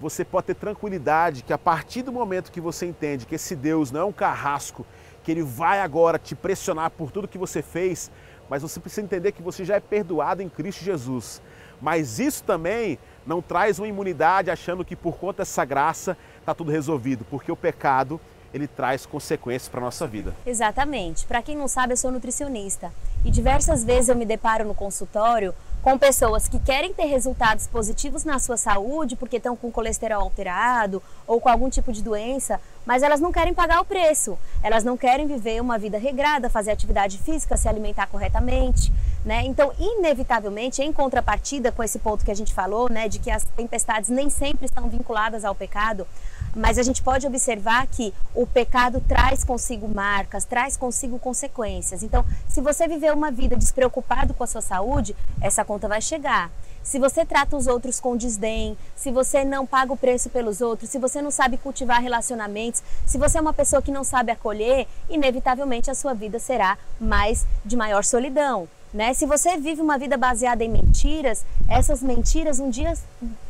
Você 0.00 0.24
pode 0.24 0.46
ter 0.46 0.54
tranquilidade 0.54 1.42
que 1.42 1.52
a 1.52 1.58
partir 1.58 2.00
do 2.00 2.10
momento 2.10 2.50
que 2.50 2.60
você 2.60 2.86
entende 2.86 3.26
que 3.26 3.34
esse 3.34 3.54
Deus 3.54 3.90
não 3.90 4.00
é 4.00 4.04
um 4.04 4.12
carrasco, 4.12 4.86
que 5.22 5.30
ele 5.30 5.42
vai 5.42 5.80
agora 5.80 6.18
te 6.18 6.34
pressionar 6.34 6.90
por 6.90 7.10
tudo 7.10 7.28
que 7.28 7.36
você 7.36 7.60
fez, 7.60 8.10
mas 8.48 8.62
você 8.62 8.80
precisa 8.80 9.02
entender 9.02 9.32
que 9.32 9.42
você 9.42 9.62
já 9.62 9.76
é 9.76 9.80
perdoado 9.80 10.42
em 10.42 10.48
Cristo 10.48 10.82
Jesus. 10.82 11.42
Mas 11.82 12.20
isso 12.20 12.44
também 12.44 12.96
não 13.26 13.42
traz 13.42 13.80
uma 13.80 13.88
imunidade 13.88 14.50
achando 14.50 14.84
que 14.84 14.94
por 14.94 15.16
conta 15.16 15.38
dessa 15.42 15.64
graça 15.64 16.16
está 16.38 16.54
tudo 16.54 16.70
resolvido, 16.70 17.26
porque 17.28 17.50
o 17.50 17.56
pecado 17.56 18.20
ele 18.54 18.68
traz 18.68 19.04
consequências 19.04 19.68
para 19.68 19.80
a 19.80 19.84
nossa 19.84 20.06
vida. 20.06 20.32
Exatamente. 20.46 21.26
Para 21.26 21.42
quem 21.42 21.56
não 21.56 21.66
sabe, 21.66 21.94
eu 21.94 21.96
sou 21.96 22.12
nutricionista 22.12 22.92
e 23.24 23.30
diversas 23.30 23.82
vezes 23.82 24.08
eu 24.08 24.16
me 24.16 24.24
deparo 24.24 24.64
no 24.64 24.74
consultório 24.74 25.54
com 25.82 25.98
pessoas 25.98 26.46
que 26.46 26.60
querem 26.60 26.92
ter 26.94 27.06
resultados 27.06 27.66
positivos 27.66 28.24
na 28.24 28.38
sua 28.38 28.56
saúde 28.56 29.16
porque 29.16 29.38
estão 29.38 29.56
com 29.56 29.72
colesterol 29.72 30.22
alterado 30.22 31.02
ou 31.26 31.40
com 31.40 31.48
algum 31.48 31.68
tipo 31.68 31.92
de 31.92 32.02
doença, 32.02 32.60
mas 32.86 33.02
elas 33.02 33.20
não 33.20 33.32
querem 33.32 33.54
pagar 33.54 33.80
o 33.80 33.84
preço. 33.84 34.38
Elas 34.62 34.84
não 34.84 34.96
querem 34.96 35.26
viver 35.26 35.60
uma 35.60 35.78
vida 35.78 35.98
regrada, 35.98 36.50
fazer 36.50 36.70
atividade 36.70 37.18
física, 37.18 37.56
se 37.56 37.68
alimentar 37.68 38.06
corretamente, 38.06 38.92
né? 39.24 39.42
Então, 39.44 39.72
inevitavelmente, 39.78 40.82
em 40.82 40.92
contrapartida 40.92 41.70
com 41.70 41.82
esse 41.82 41.98
ponto 41.98 42.24
que 42.24 42.30
a 42.30 42.34
gente 42.34 42.52
falou, 42.52 42.90
né, 42.90 43.08
de 43.08 43.18
que 43.18 43.30
as 43.30 43.44
tempestades 43.44 44.10
nem 44.10 44.28
sempre 44.28 44.66
estão 44.66 44.88
vinculadas 44.88 45.44
ao 45.44 45.54
pecado, 45.54 46.06
mas 46.54 46.78
a 46.78 46.82
gente 46.82 47.02
pode 47.02 47.26
observar 47.26 47.86
que 47.86 48.12
o 48.34 48.46
pecado 48.46 49.00
traz 49.00 49.42
consigo 49.42 49.88
marcas, 49.88 50.44
traz 50.44 50.76
consigo 50.76 51.18
consequências. 51.18 52.02
Então, 52.02 52.24
se 52.48 52.60
você 52.60 52.86
viver 52.86 53.12
uma 53.12 53.30
vida 53.30 53.56
despreocupado 53.56 54.34
com 54.34 54.44
a 54.44 54.46
sua 54.46 54.60
saúde, 54.60 55.16
essa 55.40 55.64
conta 55.64 55.88
vai 55.88 56.00
chegar. 56.00 56.50
Se 56.82 56.98
você 56.98 57.24
trata 57.24 57.56
os 57.56 57.66
outros 57.66 58.00
com 58.00 58.16
desdém, 58.16 58.76
se 58.96 59.10
você 59.10 59.44
não 59.44 59.64
paga 59.64 59.92
o 59.92 59.96
preço 59.96 60.28
pelos 60.30 60.60
outros, 60.60 60.90
se 60.90 60.98
você 60.98 61.22
não 61.22 61.30
sabe 61.30 61.56
cultivar 61.56 62.02
relacionamentos, 62.02 62.82
se 63.06 63.18
você 63.18 63.38
é 63.38 63.40
uma 63.40 63.52
pessoa 63.52 63.80
que 63.80 63.90
não 63.90 64.02
sabe 64.02 64.32
acolher, 64.32 64.86
inevitavelmente 65.08 65.90
a 65.90 65.94
sua 65.94 66.12
vida 66.12 66.38
será 66.38 66.76
mais 67.00 67.46
de 67.64 67.76
maior 67.76 68.04
solidão. 68.04 68.68
Né? 68.92 69.14
Se 69.14 69.24
você 69.24 69.56
vive 69.56 69.80
uma 69.80 69.96
vida 69.96 70.16
baseada 70.16 70.62
em 70.62 70.68
mentiras, 70.68 71.44
essas 71.68 72.02
mentiras 72.02 72.58
um 72.58 72.68
dia 72.68 72.92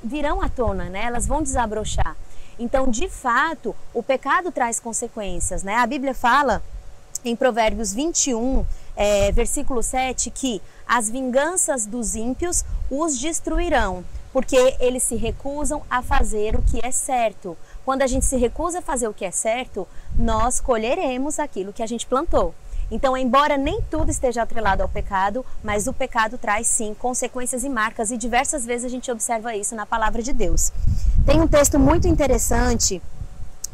virão 0.04 0.40
à 0.40 0.48
tona, 0.48 0.84
né? 0.84 1.04
elas 1.04 1.26
vão 1.26 1.42
desabrochar. 1.42 2.16
Então, 2.58 2.88
de 2.88 3.08
fato, 3.08 3.74
o 3.92 4.02
pecado 4.02 4.52
traz 4.52 4.78
consequências, 4.78 5.62
né? 5.62 5.76
A 5.76 5.86
Bíblia 5.86 6.14
fala 6.14 6.62
em 7.24 7.34
Provérbios 7.34 7.92
21, 7.92 8.64
é, 8.94 9.32
versículo 9.32 9.82
7, 9.82 10.30
que 10.30 10.60
as 10.86 11.08
vinganças 11.10 11.86
dos 11.86 12.14
ímpios 12.14 12.64
os 12.90 13.18
destruirão, 13.18 14.04
porque 14.32 14.76
eles 14.80 15.02
se 15.02 15.16
recusam 15.16 15.82
a 15.90 16.02
fazer 16.02 16.56
o 16.56 16.62
que 16.62 16.84
é 16.84 16.90
certo. 16.90 17.56
Quando 17.84 18.02
a 18.02 18.06
gente 18.06 18.24
se 18.24 18.36
recusa 18.36 18.78
a 18.78 18.82
fazer 18.82 19.08
o 19.08 19.14
que 19.14 19.24
é 19.24 19.30
certo, 19.30 19.86
nós 20.16 20.60
colheremos 20.60 21.38
aquilo 21.38 21.72
que 21.72 21.82
a 21.82 21.86
gente 21.86 22.06
plantou. 22.06 22.54
Então, 22.90 23.16
embora 23.16 23.56
nem 23.56 23.80
tudo 23.90 24.10
esteja 24.10 24.42
atrelado 24.42 24.82
ao 24.82 24.88
pecado, 24.88 25.44
mas 25.64 25.86
o 25.86 25.94
pecado 25.94 26.36
traz 26.36 26.66
sim 26.66 26.94
consequências 26.94 27.64
e 27.64 27.68
marcas, 27.70 28.10
e 28.10 28.18
diversas 28.18 28.66
vezes 28.66 28.84
a 28.84 28.88
gente 28.90 29.10
observa 29.10 29.56
isso 29.56 29.74
na 29.74 29.86
palavra 29.86 30.22
de 30.22 30.32
Deus. 30.32 30.70
Tem 31.24 31.40
um 31.40 31.48
texto 31.48 31.78
muito 31.78 32.06
interessante 32.06 33.00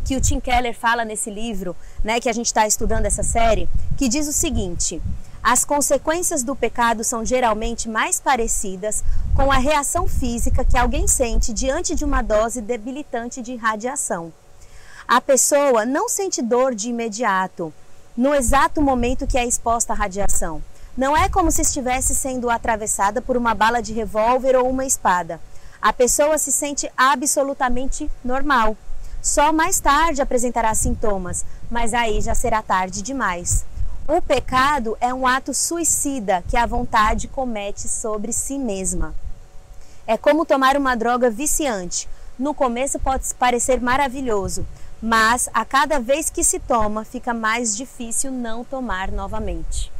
que 0.04 0.16
o 0.16 0.20
Tim 0.20 0.38
Keller 0.38 0.74
fala 0.74 1.04
nesse 1.04 1.30
livro, 1.30 1.74
né, 2.02 2.20
que 2.20 2.28
a 2.28 2.32
gente 2.32 2.46
está 2.46 2.66
estudando 2.66 3.06
essa 3.06 3.22
série, 3.24 3.68
que 3.96 4.08
diz 4.08 4.28
o 4.28 4.32
seguinte: 4.32 5.02
as 5.50 5.64
consequências 5.64 6.42
do 6.42 6.54
pecado 6.54 7.02
são 7.02 7.24
geralmente 7.24 7.88
mais 7.88 8.20
parecidas 8.20 9.02
com 9.34 9.50
a 9.50 9.56
reação 9.56 10.06
física 10.06 10.62
que 10.62 10.76
alguém 10.76 11.08
sente 11.08 11.54
diante 11.54 11.94
de 11.94 12.04
uma 12.04 12.20
dose 12.20 12.60
debilitante 12.60 13.40
de 13.40 13.56
radiação. 13.56 14.30
A 15.08 15.22
pessoa 15.22 15.86
não 15.86 16.06
sente 16.06 16.42
dor 16.42 16.74
de 16.74 16.90
imediato, 16.90 17.72
no 18.14 18.34
exato 18.34 18.82
momento 18.82 19.26
que 19.26 19.38
é 19.38 19.46
exposta 19.46 19.94
à 19.94 19.96
radiação. 19.96 20.62
Não 20.94 21.16
é 21.16 21.30
como 21.30 21.50
se 21.50 21.62
estivesse 21.62 22.14
sendo 22.14 22.50
atravessada 22.50 23.22
por 23.22 23.34
uma 23.34 23.54
bala 23.54 23.80
de 23.80 23.94
revólver 23.94 24.54
ou 24.54 24.68
uma 24.68 24.84
espada. 24.84 25.40
A 25.80 25.94
pessoa 25.94 26.36
se 26.36 26.52
sente 26.52 26.92
absolutamente 26.94 28.10
normal. 28.22 28.76
Só 29.22 29.50
mais 29.50 29.80
tarde 29.80 30.20
apresentará 30.20 30.74
sintomas, 30.74 31.42
mas 31.70 31.94
aí 31.94 32.20
já 32.20 32.34
será 32.34 32.60
tarde 32.60 33.00
demais. 33.00 33.64
O 34.10 34.22
pecado 34.22 34.96
é 35.02 35.12
um 35.12 35.26
ato 35.26 35.52
suicida 35.52 36.42
que 36.48 36.56
a 36.56 36.64
vontade 36.64 37.28
comete 37.28 37.86
sobre 37.86 38.32
si 38.32 38.58
mesma. 38.58 39.14
É 40.06 40.16
como 40.16 40.46
tomar 40.46 40.78
uma 40.78 40.94
droga 40.94 41.28
viciante. 41.28 42.08
No 42.38 42.54
começo 42.54 42.98
pode 42.98 43.34
parecer 43.34 43.82
maravilhoso, 43.82 44.66
mas 45.02 45.50
a 45.52 45.62
cada 45.62 46.00
vez 46.00 46.30
que 46.30 46.42
se 46.42 46.58
toma, 46.58 47.04
fica 47.04 47.34
mais 47.34 47.76
difícil 47.76 48.32
não 48.32 48.64
tomar 48.64 49.12
novamente. 49.12 49.92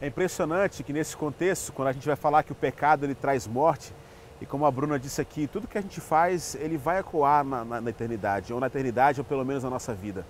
É 0.00 0.08
impressionante 0.08 0.82
que 0.82 0.92
nesse 0.92 1.16
contexto, 1.16 1.72
quando 1.72 1.88
a 1.88 1.92
gente 1.92 2.08
vai 2.08 2.16
falar 2.16 2.42
que 2.42 2.50
o 2.50 2.56
pecado 2.56 3.04
ele 3.04 3.14
traz 3.14 3.46
morte, 3.46 3.94
e 4.40 4.46
como 4.46 4.66
a 4.66 4.70
Bruna 4.70 4.98
disse 4.98 5.20
aqui, 5.20 5.46
tudo 5.46 5.68
que 5.68 5.78
a 5.78 5.80
gente 5.80 6.00
faz, 6.00 6.56
ele 6.56 6.76
vai 6.76 6.98
ecoar 6.98 7.44
na, 7.44 7.64
na, 7.64 7.80
na 7.80 7.90
eternidade, 7.90 8.52
ou 8.52 8.58
na 8.58 8.66
eternidade, 8.66 9.20
ou 9.20 9.24
pelo 9.24 9.44
menos 9.44 9.62
na 9.62 9.70
nossa 9.70 9.94
vida. 9.94 10.26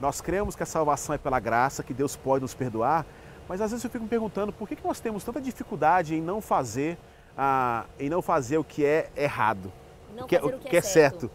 Nós 0.00 0.20
cremos 0.20 0.54
que 0.54 0.62
a 0.62 0.66
salvação 0.66 1.14
é 1.14 1.18
pela 1.18 1.40
graça, 1.40 1.82
que 1.82 1.94
Deus 1.94 2.16
pode 2.16 2.42
nos 2.42 2.54
perdoar, 2.54 3.06
mas 3.48 3.60
às 3.60 3.70
vezes 3.70 3.84
eu 3.84 3.90
fico 3.90 4.04
me 4.04 4.10
perguntando 4.10 4.52
por 4.52 4.68
que, 4.68 4.76
que 4.76 4.84
nós 4.84 5.00
temos 5.00 5.24
tanta 5.24 5.40
dificuldade 5.40 6.14
em 6.14 6.20
não 6.20 6.40
fazer, 6.40 6.98
ah, 7.36 7.84
em 7.98 8.10
não 8.10 8.20
fazer 8.20 8.58
o 8.58 8.64
que 8.64 8.84
é 8.84 9.08
errado, 9.16 9.72
não 10.14 10.24
o 10.24 10.26
que, 10.26 10.36
é, 10.36 10.44
o 10.44 10.58
que 10.58 10.76
é 10.76 10.80
certo. 10.80 11.20
certo. 11.20 11.30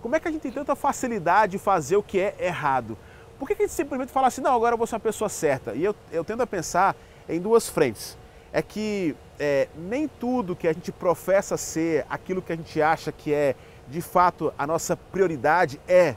Como 0.00 0.16
é 0.16 0.20
que 0.20 0.26
a 0.26 0.30
gente 0.30 0.40
tem 0.40 0.52
tanta 0.52 0.74
facilidade 0.74 1.52
de 1.52 1.58
fazer 1.58 1.96
o 1.96 2.02
que 2.02 2.18
é 2.18 2.34
errado? 2.40 2.96
Por 3.38 3.46
que, 3.46 3.54
que 3.54 3.62
a 3.62 3.66
gente 3.66 3.74
simplesmente 3.74 4.10
fala 4.10 4.26
assim, 4.28 4.40
não, 4.40 4.54
agora 4.54 4.74
eu 4.74 4.78
vou 4.78 4.86
ser 4.86 4.94
uma 4.94 5.00
pessoa 5.00 5.28
certa? 5.28 5.74
E 5.74 5.84
eu, 5.84 5.94
eu 6.10 6.24
tendo 6.24 6.42
a 6.42 6.46
pensar 6.46 6.96
em 7.28 7.40
duas 7.40 7.68
frentes. 7.68 8.18
É 8.52 8.60
que 8.60 9.14
é, 9.38 9.68
nem 9.76 10.08
tudo 10.08 10.56
que 10.56 10.66
a 10.66 10.72
gente 10.72 10.90
professa 10.90 11.56
ser 11.56 12.04
aquilo 12.10 12.42
que 12.42 12.52
a 12.52 12.56
gente 12.56 12.82
acha 12.82 13.12
que 13.12 13.32
é 13.32 13.54
de 13.88 14.00
fato 14.00 14.52
a 14.58 14.66
nossa 14.66 14.96
prioridade 14.96 15.80
é. 15.86 16.16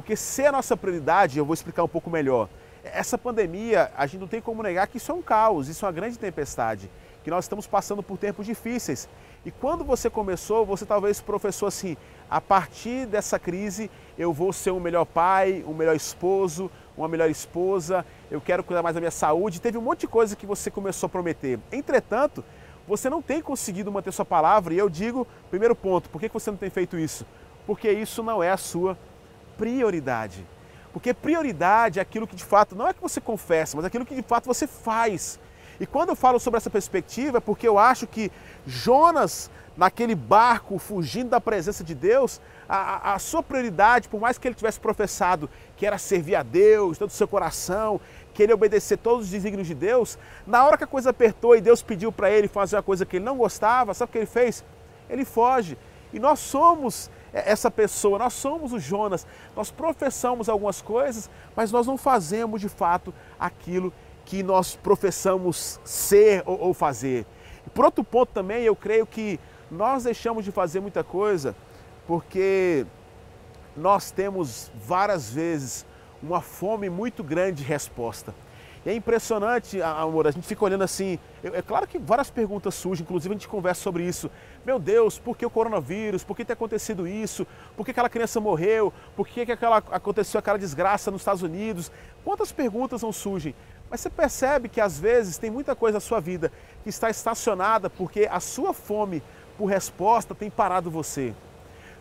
Porque 0.00 0.16
ser 0.16 0.46
a 0.46 0.52
nossa 0.52 0.78
prioridade, 0.78 1.38
eu 1.38 1.44
vou 1.44 1.52
explicar 1.52 1.84
um 1.84 1.88
pouco 1.88 2.08
melhor. 2.08 2.48
Essa 2.82 3.18
pandemia, 3.18 3.92
a 3.94 4.06
gente 4.06 4.18
não 4.18 4.26
tem 4.26 4.40
como 4.40 4.62
negar 4.62 4.86
que 4.86 4.96
isso 4.96 5.12
é 5.12 5.14
um 5.14 5.20
caos, 5.20 5.68
isso 5.68 5.84
é 5.84 5.86
uma 5.88 5.92
grande 5.92 6.18
tempestade, 6.18 6.90
que 7.22 7.28
nós 7.28 7.44
estamos 7.44 7.66
passando 7.66 8.02
por 8.02 8.16
tempos 8.16 8.46
difíceis. 8.46 9.06
E 9.44 9.50
quando 9.50 9.84
você 9.84 10.08
começou, 10.08 10.64
você 10.64 10.86
talvez 10.86 11.20
professou 11.20 11.68
assim: 11.68 11.98
a 12.30 12.40
partir 12.40 13.04
dessa 13.04 13.38
crise 13.38 13.90
eu 14.16 14.32
vou 14.32 14.54
ser 14.54 14.70
um 14.70 14.80
melhor 14.80 15.04
pai, 15.04 15.62
um 15.68 15.74
melhor 15.74 15.94
esposo, 15.94 16.70
uma 16.96 17.06
melhor 17.06 17.28
esposa, 17.28 18.02
eu 18.30 18.40
quero 18.40 18.64
cuidar 18.64 18.82
mais 18.82 18.94
da 18.94 19.02
minha 19.02 19.10
saúde. 19.10 19.60
Teve 19.60 19.76
um 19.76 19.82
monte 19.82 20.00
de 20.00 20.08
coisa 20.08 20.34
que 20.34 20.46
você 20.46 20.70
começou 20.70 21.08
a 21.08 21.10
prometer. 21.10 21.60
Entretanto, 21.70 22.42
você 22.88 23.10
não 23.10 23.20
tem 23.20 23.42
conseguido 23.42 23.92
manter 23.92 24.12
sua 24.12 24.24
palavra, 24.24 24.72
e 24.72 24.78
eu 24.78 24.88
digo, 24.88 25.26
primeiro 25.50 25.76
ponto, 25.76 26.08
por 26.08 26.18
que 26.18 26.28
você 26.28 26.50
não 26.50 26.56
tem 26.56 26.70
feito 26.70 26.98
isso? 26.98 27.26
Porque 27.66 27.92
isso 27.92 28.22
não 28.22 28.42
é 28.42 28.50
a 28.50 28.56
sua 28.56 28.96
prioridade. 29.60 30.46
Porque 30.90 31.12
prioridade 31.12 31.98
é 31.98 32.02
aquilo 32.02 32.26
que 32.26 32.34
de 32.34 32.44
fato 32.44 32.74
não 32.74 32.88
é 32.88 32.94
que 32.94 33.02
você 33.02 33.20
confessa, 33.20 33.76
mas 33.76 33.84
aquilo 33.84 34.06
que 34.06 34.14
de 34.14 34.22
fato 34.22 34.46
você 34.46 34.66
faz. 34.66 35.38
E 35.78 35.86
quando 35.86 36.08
eu 36.08 36.16
falo 36.16 36.40
sobre 36.40 36.56
essa 36.56 36.70
perspectiva, 36.70 37.38
é 37.38 37.40
porque 37.40 37.68
eu 37.68 37.78
acho 37.78 38.06
que 38.06 38.32
Jonas, 38.66 39.50
naquele 39.76 40.14
barco, 40.14 40.78
fugindo 40.78 41.28
da 41.28 41.40
presença 41.40 41.84
de 41.84 41.94
Deus, 41.94 42.40
a, 42.66 43.14
a, 43.14 43.18
sua 43.18 43.42
prioridade, 43.42 44.08
por 44.08 44.18
mais 44.18 44.38
que 44.38 44.48
ele 44.48 44.54
tivesse 44.54 44.80
professado 44.80 45.48
que 45.76 45.86
era 45.86 45.98
servir 45.98 46.36
a 46.36 46.42
Deus, 46.42 46.96
todo 46.96 47.10
o 47.10 47.12
seu 47.12 47.28
coração, 47.28 48.00
querer 48.32 48.54
obedecer 48.54 48.96
todos 48.96 49.26
os 49.26 49.30
desígnios 49.30 49.66
de 49.66 49.74
Deus, 49.74 50.18
na 50.46 50.64
hora 50.64 50.78
que 50.78 50.84
a 50.84 50.86
coisa 50.86 51.10
apertou 51.10 51.54
e 51.54 51.60
Deus 51.60 51.82
pediu 51.82 52.10
para 52.10 52.30
ele 52.30 52.48
fazer 52.48 52.76
uma 52.76 52.82
coisa 52.82 53.04
que 53.04 53.16
ele 53.16 53.24
não 53.24 53.36
gostava, 53.36 53.92
sabe 53.92 54.08
o 54.08 54.12
que 54.12 54.18
ele 54.18 54.26
fez? 54.26 54.64
Ele 55.08 55.24
foge. 55.24 55.76
E 56.12 56.18
nós 56.18 56.40
somos 56.40 57.10
essa 57.32 57.70
pessoa, 57.70 58.18
nós 58.18 58.32
somos 58.32 58.72
o 58.72 58.78
Jonas. 58.78 59.26
Nós 59.56 59.70
professamos 59.70 60.48
algumas 60.48 60.82
coisas, 60.82 61.30
mas 61.54 61.70
nós 61.70 61.86
não 61.86 61.96
fazemos 61.96 62.60
de 62.60 62.68
fato 62.68 63.12
aquilo 63.38 63.92
que 64.24 64.42
nós 64.42 64.76
professamos 64.76 65.80
ser 65.84 66.42
ou, 66.46 66.58
ou 66.60 66.74
fazer. 66.74 67.26
Por 67.74 67.84
outro 67.84 68.02
ponto 68.02 68.32
também, 68.32 68.62
eu 68.62 68.74
creio 68.74 69.06
que 69.06 69.38
nós 69.70 70.04
deixamos 70.04 70.44
de 70.44 70.50
fazer 70.50 70.80
muita 70.80 71.04
coisa 71.04 71.54
porque 72.06 72.84
nós 73.76 74.10
temos 74.10 74.70
várias 74.74 75.30
vezes 75.30 75.86
uma 76.22 76.40
fome 76.40 76.90
muito 76.90 77.22
grande 77.22 77.62
de 77.62 77.68
resposta. 77.68 78.34
E 78.84 78.88
é 78.88 78.94
impressionante, 78.94 79.82
amor, 79.82 80.26
a 80.26 80.30
gente 80.30 80.46
fica 80.46 80.64
olhando 80.64 80.84
assim. 80.84 81.18
É 81.44 81.60
claro 81.60 81.86
que 81.86 81.98
várias 81.98 82.30
perguntas 82.30 82.74
surgem, 82.74 83.04
inclusive 83.04 83.34
a 83.34 83.36
gente 83.36 83.48
conversa 83.48 83.82
sobre 83.82 84.04
isso. 84.04 84.30
Meu 84.64 84.78
Deus, 84.78 85.18
por 85.18 85.36
que 85.36 85.44
o 85.44 85.50
coronavírus? 85.50 86.24
Por 86.24 86.34
que 86.34 86.46
tem 86.46 86.54
acontecido 86.54 87.06
isso? 87.06 87.46
Por 87.76 87.84
que 87.84 87.90
aquela 87.90 88.08
criança 88.08 88.40
morreu? 88.40 88.90
Por 89.14 89.28
que, 89.28 89.44
que 89.44 89.52
aquela, 89.52 89.78
aconteceu 89.78 90.38
aquela 90.38 90.58
desgraça 90.58 91.10
nos 91.10 91.20
Estados 91.20 91.42
Unidos? 91.42 91.92
Quantas 92.24 92.52
perguntas 92.52 93.02
não 93.02 93.12
surgem? 93.12 93.54
Mas 93.90 94.00
você 94.00 94.08
percebe 94.08 94.68
que 94.68 94.80
às 94.80 94.98
vezes 94.98 95.36
tem 95.36 95.50
muita 95.50 95.76
coisa 95.76 95.96
na 95.96 96.00
sua 96.00 96.20
vida 96.20 96.50
que 96.82 96.88
está 96.88 97.10
estacionada 97.10 97.90
porque 97.90 98.28
a 98.30 98.40
sua 98.40 98.72
fome 98.72 99.22
por 99.58 99.66
resposta 99.66 100.34
tem 100.34 100.48
parado 100.48 100.90
você. 100.90 101.34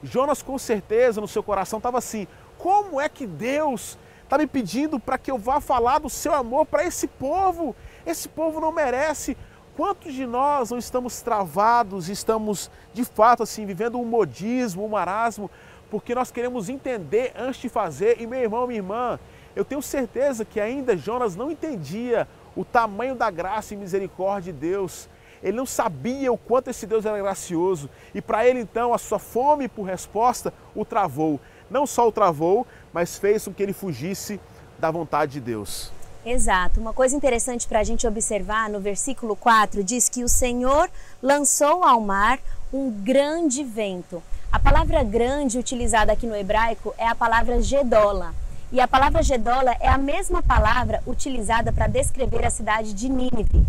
Jonas, 0.01 0.41
com 0.41 0.57
certeza, 0.57 1.19
no 1.19 1.27
seu 1.27 1.43
coração 1.43 1.77
estava 1.77 1.97
assim: 1.97 2.25
como 2.57 3.01
é 3.01 3.09
que 3.09 3.27
Deus 3.27 3.97
está 4.29 4.37
me 4.37 4.45
pedindo 4.45 4.99
para 4.99 5.17
que 5.17 5.31
eu 5.31 5.39
vá 5.39 5.59
falar 5.59 5.97
do 5.97 6.07
seu 6.07 6.35
amor 6.35 6.67
para 6.67 6.83
esse 6.83 7.07
povo. 7.07 7.75
Esse 8.05 8.29
povo 8.29 8.61
não 8.61 8.71
merece. 8.71 9.35
Quantos 9.75 10.13
de 10.13 10.27
nós 10.27 10.69
não 10.69 10.77
estamos 10.77 11.19
travados, 11.23 12.09
estamos 12.09 12.69
de 12.93 13.03
fato 13.03 13.41
assim 13.41 13.65
vivendo 13.65 13.99
um 13.99 14.05
modismo, 14.05 14.85
um 14.85 14.89
marasmo, 14.89 15.49
porque 15.89 16.13
nós 16.13 16.29
queremos 16.29 16.69
entender 16.69 17.33
antes 17.35 17.59
de 17.59 17.69
fazer? 17.69 18.21
E 18.21 18.27
meu 18.27 18.39
irmão, 18.39 18.67
minha 18.67 18.77
irmã, 18.77 19.19
eu 19.55 19.65
tenho 19.65 19.81
certeza 19.81 20.45
que 20.45 20.59
ainda 20.59 20.95
Jonas 20.95 21.35
não 21.35 21.49
entendia 21.49 22.27
o 22.55 22.63
tamanho 22.63 23.15
da 23.15 23.31
graça 23.31 23.73
e 23.73 23.77
misericórdia 23.77 24.53
de 24.53 24.59
Deus. 24.59 25.09
Ele 25.41 25.57
não 25.57 25.65
sabia 25.65 26.31
o 26.31 26.37
quanto 26.37 26.69
esse 26.69 26.85
Deus 26.85 27.03
era 27.03 27.17
gracioso. 27.17 27.89
E 28.13 28.21
para 28.21 28.45
ele 28.45 28.59
então 28.59 28.93
a 28.93 28.99
sua 28.99 29.17
fome 29.17 29.67
por 29.67 29.83
resposta 29.83 30.53
o 30.75 30.85
travou. 30.85 31.39
Não 31.69 31.85
só 31.87 32.07
o 32.07 32.11
travou, 32.11 32.65
mas 32.93 33.17
fez 33.17 33.45
com 33.45 33.53
que 33.53 33.61
ele 33.61 33.73
fugisse 33.73 34.39
da 34.77 34.89
vontade 34.89 35.33
de 35.33 35.41
Deus. 35.41 35.91
Exato. 36.25 36.79
Uma 36.79 36.93
coisa 36.93 37.15
interessante 37.15 37.67
para 37.67 37.79
a 37.79 37.83
gente 37.83 38.05
observar 38.05 38.69
no 38.69 38.79
versículo 38.79 39.35
4 39.35 39.83
diz 39.83 40.09
que 40.09 40.23
o 40.23 40.29
Senhor 40.29 40.89
lançou 41.21 41.83
ao 41.83 42.01
mar 42.01 42.39
um 42.73 42.91
grande 42.91 43.63
vento. 43.63 44.21
A 44.51 44.59
palavra 44.59 45.03
grande 45.03 45.57
utilizada 45.57 46.11
aqui 46.11 46.27
no 46.27 46.35
hebraico 46.35 46.93
é 46.97 47.07
a 47.07 47.15
palavra 47.15 47.61
gedola. 47.61 48.33
E 48.71 48.79
a 48.79 48.87
palavra 48.87 49.23
gedola 49.23 49.75
é 49.79 49.87
a 49.87 49.97
mesma 49.97 50.43
palavra 50.43 51.01
utilizada 51.07 51.73
para 51.73 51.87
descrever 51.87 52.45
a 52.45 52.51
cidade 52.51 52.93
de 52.93 53.09
Nínive. 53.09 53.65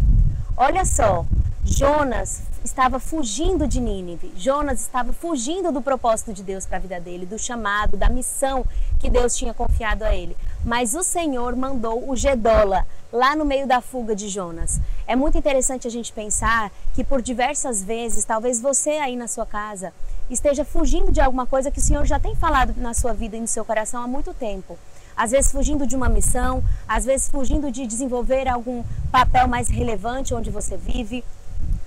Olha 0.57 0.85
só, 0.85 1.25
Jonas 1.65 2.43
estava 2.64 2.99
fugindo 2.99 3.67
de 3.67 3.81
Nínive. 3.81 4.33
Jonas 4.37 4.81
estava 4.81 5.12
fugindo 5.12 5.73
do 5.73 5.81
propósito 5.81 6.33
de 6.33 6.43
Deus 6.43 6.67
para 6.67 6.76
a 6.76 6.81
vida 6.81 7.00
dele, 7.00 7.25
do 7.25 7.38
chamado, 7.38 7.97
da 7.97 8.09
missão 8.09 8.64
que 8.99 9.09
Deus 9.09 9.35
tinha 9.37 9.55
confiado 9.55 10.02
a 10.05 10.14
ele. 10.14 10.37
Mas 10.64 10.95
o 10.95 11.02
Senhor 11.02 11.57
mandou 11.57 12.09
o 12.09 12.14
Gedola 12.14 12.87
lá 13.12 13.35
no 13.35 13.45
meio 13.45 13.67
da 13.67 13.81
fuga 13.81 14.14
de 14.14 14.29
Jonas. 14.29 14.81
É 15.07 15.17
muito 15.17 15.38
interessante 15.38 15.87
a 15.87 15.90
gente 15.90 16.12
pensar 16.12 16.71
que 16.95 17.02
por 17.02 17.23
diversas 17.23 17.83
vezes, 17.83 18.25
talvez 18.25 18.61
você 18.61 18.90
aí 18.90 19.17
na 19.17 19.26
sua 19.26 19.47
casa 19.47 19.93
esteja 20.29 20.64
fugindo 20.64 21.11
de 21.11 21.21
alguma 21.21 21.47
coisa 21.47 21.71
que 21.71 21.79
o 21.79 21.83
Senhor 21.83 22.05
já 22.05 22.21
tem 22.21 22.35
falado 22.35 22.75
na 22.76 22.95
sua 22.95 23.12
vida 23.12 23.37
e 23.37 23.40
no 23.40 23.49
seu 23.49 23.64
coração 23.64 24.02
há 24.02 24.07
muito 24.07 24.33
tempo 24.35 24.79
às 25.17 25.33
vezes 25.33 25.52
fugindo 25.52 25.87
de 25.87 25.95
uma 25.95 26.09
missão, 26.09 26.64
às 26.88 27.05
vezes 27.05 27.29
fugindo 27.29 27.71
de 27.71 27.87
desenvolver 27.87 28.49
algum 28.49 28.83
papel 29.12 29.47
mais 29.47 29.69
relevante 29.69 30.33
onde 30.33 30.49
você 30.49 30.79
vive, 30.79 31.23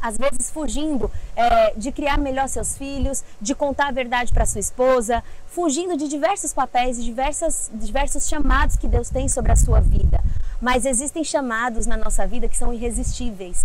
às 0.04 0.18
vezes 0.18 0.52
fugindo 0.52 1.10
é, 1.34 1.74
de 1.78 1.90
criar 1.94 2.18
melhor 2.18 2.50
seus 2.50 2.78
filhos, 2.78 3.24
de 3.40 3.56
contar 3.56 3.88
a 3.88 3.92
verdade 3.92 4.34
para 4.34 4.46
sua 4.46 4.60
esposa, 4.60 5.24
fugindo 5.48 5.96
de 5.96 6.10
diversos 6.10 6.52
papéis 6.52 6.98
e 6.98 7.04
diversas, 7.04 7.72
diversos 7.74 8.28
chamados 8.28 8.76
que 8.76 8.88
Deus 8.88 9.10
tem 9.10 9.30
sobre 9.30 9.54
a 9.54 9.56
sua 9.56 9.80
vida. 9.80 10.22
Mas 10.62 10.86
existem 10.86 11.24
chamados 11.24 11.86
na 11.86 11.96
nossa 11.96 12.28
vida 12.28 12.50
que 12.50 12.58
são 12.58 12.74
irresistíveis. 12.74 13.63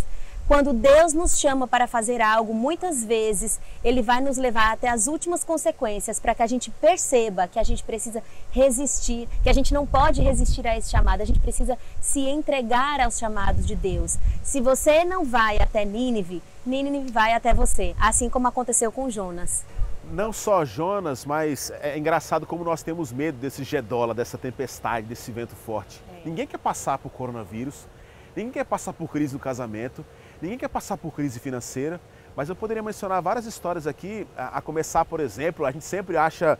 Quando 0.49 0.73
Deus 0.73 1.13
nos 1.13 1.39
chama 1.39 1.69
para 1.69 1.87
fazer 1.87 2.23
algo, 2.23 2.55
muitas 2.55 3.05
vezes 3.05 3.61
Ele 3.85 4.01
vai 4.01 4.19
nos 4.23 4.39
levar 4.39 4.73
até 4.73 4.89
as 4.89 5.07
últimas 5.07 5.45
consequências 5.45 6.19
para 6.19 6.35
que 6.35 6.43
a 6.43 6.47
gente 6.47 6.71
perceba 6.71 7.47
que 7.47 7.59
a 7.59 7.63
gente 7.63 7.85
precisa 7.85 8.23
resistir, 8.51 9.29
que 9.43 9.51
a 9.51 9.53
gente 9.53 9.75
não 9.75 9.87
pode 9.87 10.23
resistir 10.23 10.67
a 10.67 10.75
esse 10.75 10.91
chamado, 10.91 11.21
a 11.21 11.27
gente 11.27 11.39
precisa 11.39 11.77
se 12.01 12.21
entregar 12.21 12.99
aos 12.99 13.19
chamados 13.19 13.67
de 13.67 13.77
Deus. 13.77 14.17
Se 14.43 14.59
você 14.59 15.05
não 15.05 15.23
vai 15.23 15.59
até 15.59 15.85
Nínive, 15.85 16.43
Nínive 16.65 17.13
vai 17.13 17.35
até 17.35 17.53
você, 17.53 17.95
assim 18.01 18.31
como 18.31 18.49
aconteceu 18.49 18.91
com 18.91 19.11
Jonas 19.11 19.67
não 20.11 20.33
só 20.33 20.65
Jonas, 20.65 21.27
mas 21.27 21.71
é 21.83 21.99
engraçado 21.99 22.47
como 22.47 22.65
nós 22.65 22.83
temos 22.83 23.13
medo 23.13 23.37
desse 23.37 23.63
gedola, 23.63 24.15
dessa 24.15 24.39
tempestade, 24.39 25.07
desse 25.07 25.31
vento 25.31 25.55
forte. 25.55 26.03
É. 26.11 26.27
Ninguém 26.27 26.47
quer 26.47 26.57
passar 26.57 26.97
por 26.97 27.11
coronavírus, 27.11 27.87
ninguém 28.35 28.51
quer 28.53 28.65
passar 28.65 28.95
por 28.95 29.11
crise 29.11 29.35
no 29.35 29.39
casamento, 29.39 30.03
Ninguém 30.41 30.59
quer 30.59 30.69
passar 30.69 30.97
por 30.97 31.13
crise 31.13 31.41
financeira, 31.41 32.01
mas 32.37 32.49
eu 32.49 32.55
poderia 32.55 32.83
mencionar 32.83 33.21
várias 33.21 33.47
histórias 33.47 33.87
aqui, 33.87 34.27
a, 34.37 34.59
a 34.59 34.61
começar, 34.61 35.05
por 35.05 35.19
exemplo, 35.19 35.67
a 35.67 35.71
gente 35.73 35.85
sempre 35.85 36.17
acha 36.17 36.59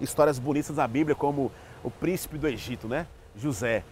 histórias 0.00 0.38
bonitas 0.38 0.76
na 0.76 0.86
Bíblia, 0.86 1.14
como 1.14 1.50
o 1.82 1.90
príncipe 1.90 2.36
do 2.36 2.46
Egito, 2.46 2.86
né? 2.86 3.06
José. 3.34 3.82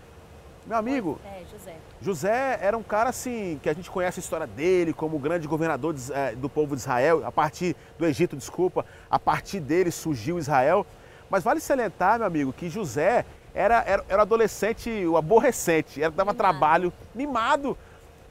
Meu 0.66 0.78
amigo, 0.78 1.18
é, 1.24 1.42
José. 1.50 1.76
José 2.00 2.58
era 2.60 2.76
um 2.76 2.82
cara 2.82 3.10
assim, 3.10 3.58
que 3.62 3.68
a 3.68 3.74
gente 3.74 3.90
conhece 3.90 4.18
a 4.18 4.22
história 4.22 4.46
dele 4.46 4.92
como 4.94 5.18
grande 5.18 5.46
governador 5.46 5.92
de, 5.92 6.12
é, 6.12 6.34
do 6.34 6.48
povo 6.48 6.74
de 6.74 6.80
Israel, 6.80 7.26
a 7.26 7.30
partir 7.30 7.76
do 7.98 8.06
Egito, 8.06 8.36
desculpa, 8.36 8.84
a 9.10 9.18
partir 9.18 9.60
dele 9.60 9.90
surgiu 9.90 10.38
Israel. 10.38 10.86
Mas 11.28 11.44
vale 11.44 11.60
salientar, 11.60 12.18
meu 12.18 12.26
amigo, 12.26 12.52
que 12.52 12.68
José 12.68 13.24
era, 13.54 13.82
era, 13.86 14.04
era 14.08 14.22
adolescente, 14.22 14.90
o 15.06 15.16
aborrecente, 15.16 16.02
era, 16.02 16.10
dava 16.10 16.32
mimado. 16.32 16.38
trabalho, 16.38 16.92
mimado. 17.14 17.78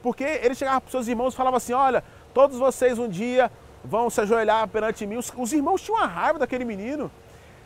Porque 0.04 0.22
ele 0.22 0.54
chegava 0.54 0.82
para 0.82 0.88
os 0.88 0.90
seus 0.90 1.08
irmãos 1.08 1.32
e 1.32 1.36
falava 1.36 1.56
assim: 1.56 1.72
Olha, 1.72 2.04
todos 2.34 2.58
vocês 2.58 2.98
um 2.98 3.08
dia 3.08 3.50
vão 3.82 4.10
se 4.10 4.20
ajoelhar 4.20 4.68
perante 4.68 5.06
mim. 5.06 5.16
Os, 5.16 5.32
os 5.34 5.50
irmãos 5.50 5.80
tinham 5.80 5.96
uma 5.96 6.06
raiva 6.06 6.38
daquele 6.38 6.62
menino. 6.62 7.10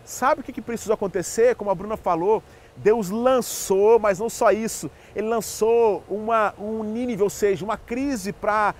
Sabe 0.04 0.40
o 0.40 0.44
que, 0.44 0.52
que 0.52 0.62
precisou 0.62 0.94
acontecer? 0.94 1.56
Como 1.56 1.68
a 1.68 1.74
Bruna 1.74 1.96
falou, 1.96 2.40
Deus 2.76 3.10
lançou, 3.10 3.98
mas 3.98 4.20
não 4.20 4.30
só 4.30 4.52
isso, 4.52 4.88
Ele 5.16 5.26
lançou 5.26 6.04
uma, 6.08 6.54
um 6.56 6.84
nível, 6.84 7.24
ou 7.24 7.30
seja, 7.30 7.64
uma 7.64 7.76
crise 7.76 8.32
para 8.32 8.72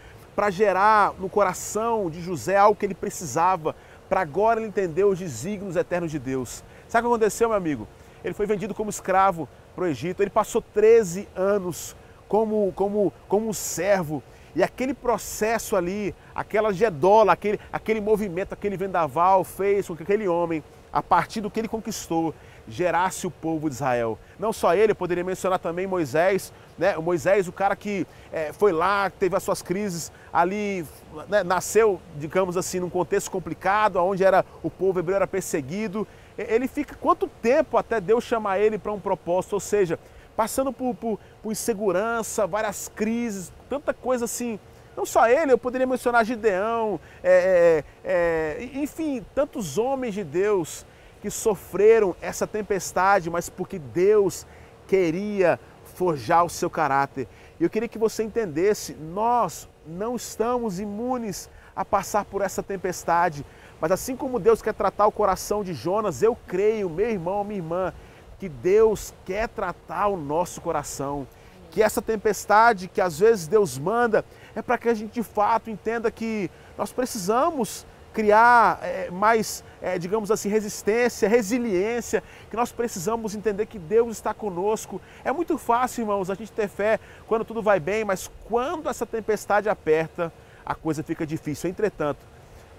gerar 0.50 1.14
no 1.18 1.28
coração 1.28 2.08
de 2.08 2.22
José 2.22 2.56
algo 2.56 2.78
que 2.78 2.86
ele 2.86 2.94
precisava, 2.94 3.74
para 4.08 4.20
agora 4.20 4.60
ele 4.60 4.68
entender 4.68 5.02
os 5.02 5.18
desígnios 5.18 5.74
eternos 5.74 6.12
de 6.12 6.18
Deus. 6.20 6.62
Sabe 6.88 7.06
o 7.06 7.10
que 7.10 7.14
aconteceu, 7.16 7.48
meu 7.48 7.58
amigo? 7.58 7.88
Ele 8.24 8.34
foi 8.34 8.46
vendido 8.46 8.72
como 8.72 8.88
escravo 8.88 9.48
para 9.74 9.82
o 9.82 9.86
Egito, 9.88 10.22
ele 10.22 10.30
passou 10.30 10.62
13 10.62 11.28
anos 11.34 11.96
como, 12.28 12.72
como, 12.76 13.12
como 13.26 13.48
um 13.48 13.52
servo. 13.52 14.22
E 14.54 14.62
aquele 14.62 14.94
processo 14.94 15.76
ali, 15.76 16.14
aquela 16.34 16.72
gedola, 16.72 17.32
aquele, 17.32 17.60
aquele 17.72 18.00
movimento, 18.00 18.52
aquele 18.52 18.76
vendaval 18.76 19.44
fez 19.44 19.86
com 19.86 19.96
que 19.96 20.02
aquele 20.02 20.26
homem, 20.26 20.62
a 20.92 21.02
partir 21.02 21.40
do 21.40 21.50
que 21.50 21.60
ele 21.60 21.68
conquistou, 21.68 22.34
gerasse 22.66 23.26
o 23.26 23.30
povo 23.30 23.68
de 23.68 23.74
Israel. 23.74 24.18
Não 24.38 24.52
só 24.52 24.74
ele, 24.74 24.92
eu 24.92 24.96
poderia 24.96 25.24
mencionar 25.24 25.58
também 25.58 25.86
Moisés, 25.86 26.52
né? 26.76 26.96
O 26.98 27.02
Moisés, 27.02 27.48
o 27.48 27.52
cara 27.52 27.74
que 27.74 28.06
é, 28.32 28.52
foi 28.52 28.72
lá, 28.72 29.10
teve 29.10 29.36
as 29.36 29.42
suas 29.42 29.62
crises 29.62 30.12
ali, 30.32 30.84
né? 31.28 31.42
nasceu, 31.42 32.00
digamos 32.16 32.56
assim, 32.56 32.80
num 32.80 32.90
contexto 32.90 33.30
complicado, 33.30 33.96
onde 33.96 34.22
era 34.22 34.44
o 34.62 34.70
povo 34.70 34.98
hebreu 34.98 35.16
era 35.16 35.26
perseguido. 35.26 36.06
Ele 36.36 36.68
fica 36.68 36.94
quanto 36.94 37.26
tempo 37.26 37.76
até 37.76 38.00
Deus 38.00 38.22
chamar 38.22 38.60
ele 38.60 38.78
para 38.78 38.92
um 38.92 39.00
propósito? 39.00 39.54
Ou 39.54 39.60
seja, 39.60 39.98
passando 40.38 40.72
por, 40.72 40.94
por, 40.94 41.18
por 41.42 41.50
insegurança, 41.50 42.46
várias 42.46 42.86
crises, 42.94 43.52
tanta 43.68 43.92
coisa 43.92 44.26
assim. 44.26 44.56
Não 44.96 45.04
só 45.04 45.28
ele, 45.28 45.50
eu 45.50 45.58
poderia 45.58 45.84
mencionar 45.84 46.24
Gideão, 46.24 47.00
é, 47.24 47.82
é, 48.04 48.58
é, 48.62 48.64
enfim, 48.74 49.26
tantos 49.34 49.78
homens 49.78 50.14
de 50.14 50.22
Deus 50.22 50.86
que 51.20 51.28
sofreram 51.28 52.14
essa 52.20 52.46
tempestade, 52.46 53.28
mas 53.28 53.48
porque 53.48 53.80
Deus 53.80 54.46
queria 54.86 55.58
forjar 55.96 56.44
o 56.44 56.48
seu 56.48 56.70
caráter. 56.70 57.26
E 57.58 57.64
eu 57.64 57.68
queria 57.68 57.88
que 57.88 57.98
você 57.98 58.22
entendesse: 58.22 58.94
nós 58.94 59.68
não 59.84 60.14
estamos 60.14 60.78
imunes 60.78 61.50
a 61.74 61.84
passar 61.84 62.24
por 62.24 62.42
essa 62.42 62.62
tempestade, 62.62 63.44
mas 63.80 63.90
assim 63.90 64.14
como 64.14 64.38
Deus 64.38 64.62
quer 64.62 64.74
tratar 64.74 65.08
o 65.08 65.12
coração 65.12 65.64
de 65.64 65.74
Jonas, 65.74 66.22
eu 66.22 66.38
creio, 66.46 66.88
meu 66.88 67.10
irmão, 67.10 67.42
minha 67.42 67.58
irmã, 67.58 67.92
que 68.38 68.48
Deus 68.48 69.12
quer 69.24 69.48
tratar 69.48 70.08
o 70.08 70.16
nosso 70.16 70.60
coração. 70.60 71.26
Que 71.70 71.82
essa 71.82 72.00
tempestade 72.00 72.88
que 72.88 73.00
às 73.00 73.18
vezes 73.18 73.46
Deus 73.46 73.78
manda 73.78 74.24
é 74.54 74.62
para 74.62 74.78
que 74.78 74.88
a 74.88 74.94
gente 74.94 75.12
de 75.12 75.22
fato 75.22 75.70
entenda 75.70 76.10
que 76.10 76.50
nós 76.76 76.92
precisamos 76.92 77.86
criar 78.12 78.80
é, 78.82 79.10
mais, 79.10 79.62
é, 79.80 79.98
digamos 79.98 80.30
assim, 80.30 80.48
resistência, 80.48 81.28
resiliência, 81.28 82.22
que 82.50 82.56
nós 82.56 82.72
precisamos 82.72 83.34
entender 83.34 83.66
que 83.66 83.78
Deus 83.78 84.16
está 84.16 84.32
conosco. 84.32 85.00
É 85.24 85.30
muito 85.30 85.58
fácil, 85.58 86.02
irmãos, 86.02 86.30
a 86.30 86.34
gente 86.34 86.50
ter 86.50 86.68
fé 86.68 86.98
quando 87.26 87.44
tudo 87.44 87.62
vai 87.62 87.78
bem, 87.78 88.04
mas 88.04 88.30
quando 88.48 88.88
essa 88.88 89.06
tempestade 89.06 89.68
aperta, 89.68 90.32
a 90.64 90.74
coisa 90.74 91.02
fica 91.02 91.26
difícil. 91.26 91.68
Entretanto, 91.70 92.18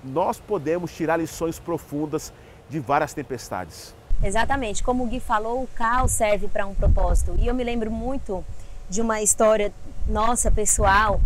nós 0.04 0.40
podemos 0.40 0.94
tirar 0.94 1.18
lições 1.18 1.60
profundas 1.60 2.34
de 2.70 2.80
várias 2.80 3.14
tempestades. 3.14 3.96
Exatamente, 4.24 4.84
como 4.84 5.04
o 5.04 5.08
Gui 5.08 5.20
falou, 5.20 5.64
o 5.64 5.68
caos 5.68 6.12
serve 6.12 6.48
para 6.48 6.66
um 6.66 6.74
propósito. 6.74 7.36
E 7.38 7.48
eu 7.48 7.54
me 7.54 7.64
lembro 7.64 7.90
muito 7.90 8.44
de 8.90 9.02
uma 9.02 9.22
história 9.22 9.72
nossa 10.08 10.52
pessoal 10.52 11.22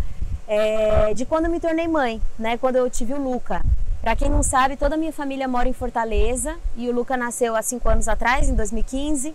é, 0.47 1.13
de 1.13 1.25
quando 1.25 1.45
eu 1.45 1.51
me 1.51 1.60
tornei 1.60 1.88
mãe, 1.88 2.21
né? 2.38 2.58
Quando 2.58 2.75
eu 2.75 2.89
tive 2.89 3.13
o 3.13 3.21
Luca. 3.21 3.62
Para 4.01 4.15
quem 4.15 4.29
não 4.29 4.43
sabe, 4.43 4.75
toda 4.75 4.95
a 4.95 4.97
minha 4.97 5.13
família 5.13 5.47
mora 5.47 5.67
em 5.67 5.73
Fortaleza 5.73 6.58
e 6.75 6.89
o 6.89 6.93
Luca 6.93 7.15
nasceu 7.15 7.56
há 7.56 7.62
cinco 7.62 7.88
anos 7.88 8.08
atrás, 8.08 8.49
em 8.49 8.53
2015. 8.53 9.34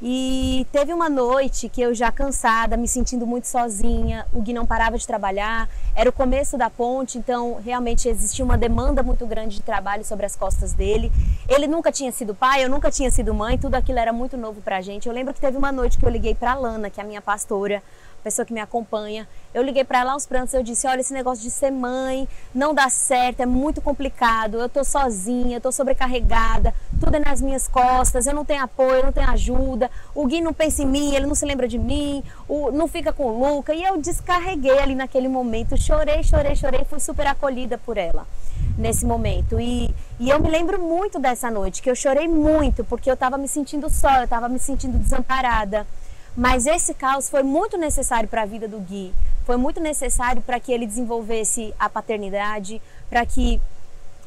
E 0.00 0.64
teve 0.70 0.92
uma 0.92 1.08
noite 1.08 1.68
que 1.68 1.82
eu 1.82 1.92
já 1.92 2.12
cansada, 2.12 2.76
me 2.76 2.86
sentindo 2.86 3.26
muito 3.26 3.48
sozinha, 3.48 4.24
o 4.32 4.40
Gui 4.40 4.52
não 4.52 4.64
parava 4.64 4.96
de 4.96 5.04
trabalhar, 5.04 5.68
era 5.92 6.08
o 6.08 6.12
começo 6.12 6.56
da 6.56 6.70
ponte, 6.70 7.18
então 7.18 7.60
realmente 7.64 8.08
existia 8.08 8.44
uma 8.44 8.56
demanda 8.56 9.02
muito 9.02 9.26
grande 9.26 9.56
de 9.56 9.62
trabalho 9.62 10.04
sobre 10.04 10.24
as 10.24 10.36
costas 10.36 10.72
dele. 10.72 11.10
Ele 11.48 11.66
nunca 11.66 11.90
tinha 11.90 12.12
sido 12.12 12.32
pai, 12.32 12.64
eu 12.64 12.70
nunca 12.70 12.92
tinha 12.92 13.10
sido 13.10 13.34
mãe, 13.34 13.58
tudo 13.58 13.74
aquilo 13.74 13.98
era 13.98 14.12
muito 14.12 14.36
novo 14.36 14.60
pra 14.60 14.80
gente. 14.80 15.08
Eu 15.08 15.12
lembro 15.12 15.34
que 15.34 15.40
teve 15.40 15.56
uma 15.56 15.72
noite 15.72 15.98
que 15.98 16.06
eu 16.06 16.10
liguei 16.10 16.34
pra 16.34 16.54
Lana, 16.54 16.90
que 16.90 17.00
é 17.00 17.02
a 17.02 17.06
minha 17.06 17.20
pastora, 17.20 17.82
pessoa 18.22 18.44
que 18.44 18.52
me 18.52 18.60
acompanha. 18.60 19.28
Eu 19.54 19.62
liguei 19.62 19.84
para 19.84 20.00
ela 20.00 20.12
aos 20.12 20.26
prantos, 20.26 20.54
eu 20.54 20.62
disse: 20.62 20.86
"Olha, 20.86 21.00
esse 21.00 21.12
negócio 21.12 21.42
de 21.42 21.50
ser 21.50 21.70
mãe 21.70 22.28
não 22.54 22.74
dá 22.74 22.88
certo, 22.88 23.40
é 23.40 23.46
muito 23.46 23.80
complicado. 23.80 24.58
Eu 24.58 24.68
tô 24.68 24.84
sozinha, 24.84 25.56
eu 25.56 25.60
tô 25.60 25.72
sobrecarregada, 25.72 26.74
tudo 27.00 27.16
é 27.16 27.18
nas 27.18 27.40
minhas 27.40 27.66
costas, 27.66 28.26
eu 28.26 28.34
não 28.34 28.44
tenho 28.44 28.62
apoio, 28.62 28.96
eu 28.96 29.04
não 29.04 29.12
tenho 29.12 29.30
ajuda. 29.30 29.90
O 30.14 30.26
Gui 30.26 30.40
não 30.40 30.52
pensa 30.52 30.82
em 30.82 30.86
mim, 30.86 31.14
ele 31.14 31.26
não 31.26 31.34
se 31.34 31.46
lembra 31.46 31.66
de 31.66 31.78
mim, 31.78 32.22
o, 32.48 32.70
não 32.70 32.88
fica 32.88 33.12
com 33.12 33.26
o 33.26 33.38
Luca". 33.38 33.74
E 33.74 33.82
eu 33.82 33.96
descarreguei 33.96 34.78
ali 34.78 34.94
naquele 34.94 35.28
momento, 35.28 35.76
chorei, 35.76 36.22
chorei, 36.22 36.54
chorei, 36.56 36.84
fui 36.84 37.00
super 37.00 37.26
acolhida 37.26 37.78
por 37.78 37.96
ela 37.96 38.26
nesse 38.76 39.04
momento. 39.04 39.60
E, 39.60 39.94
e 40.20 40.30
eu 40.30 40.40
me 40.40 40.48
lembro 40.48 40.80
muito 40.80 41.18
dessa 41.18 41.50
noite, 41.50 41.82
que 41.82 41.90
eu 41.90 41.96
chorei 41.96 42.28
muito, 42.28 42.84
porque 42.84 43.10
eu 43.10 43.14
estava 43.14 43.36
me 43.36 43.48
sentindo 43.48 43.90
só, 43.90 44.18
eu 44.18 44.24
estava 44.24 44.48
me 44.48 44.58
sentindo 44.58 44.98
desamparada. 44.98 45.86
Mas 46.38 46.68
esse 46.68 46.94
caos 46.94 47.28
foi 47.28 47.42
muito 47.42 47.76
necessário 47.76 48.28
para 48.28 48.42
a 48.42 48.46
vida 48.46 48.68
do 48.68 48.78
Gui. 48.78 49.12
Foi 49.44 49.56
muito 49.56 49.80
necessário 49.80 50.40
para 50.40 50.60
que 50.60 50.70
ele 50.70 50.86
desenvolvesse 50.86 51.74
a 51.76 51.90
paternidade, 51.90 52.80
para 53.10 53.26
que 53.26 53.60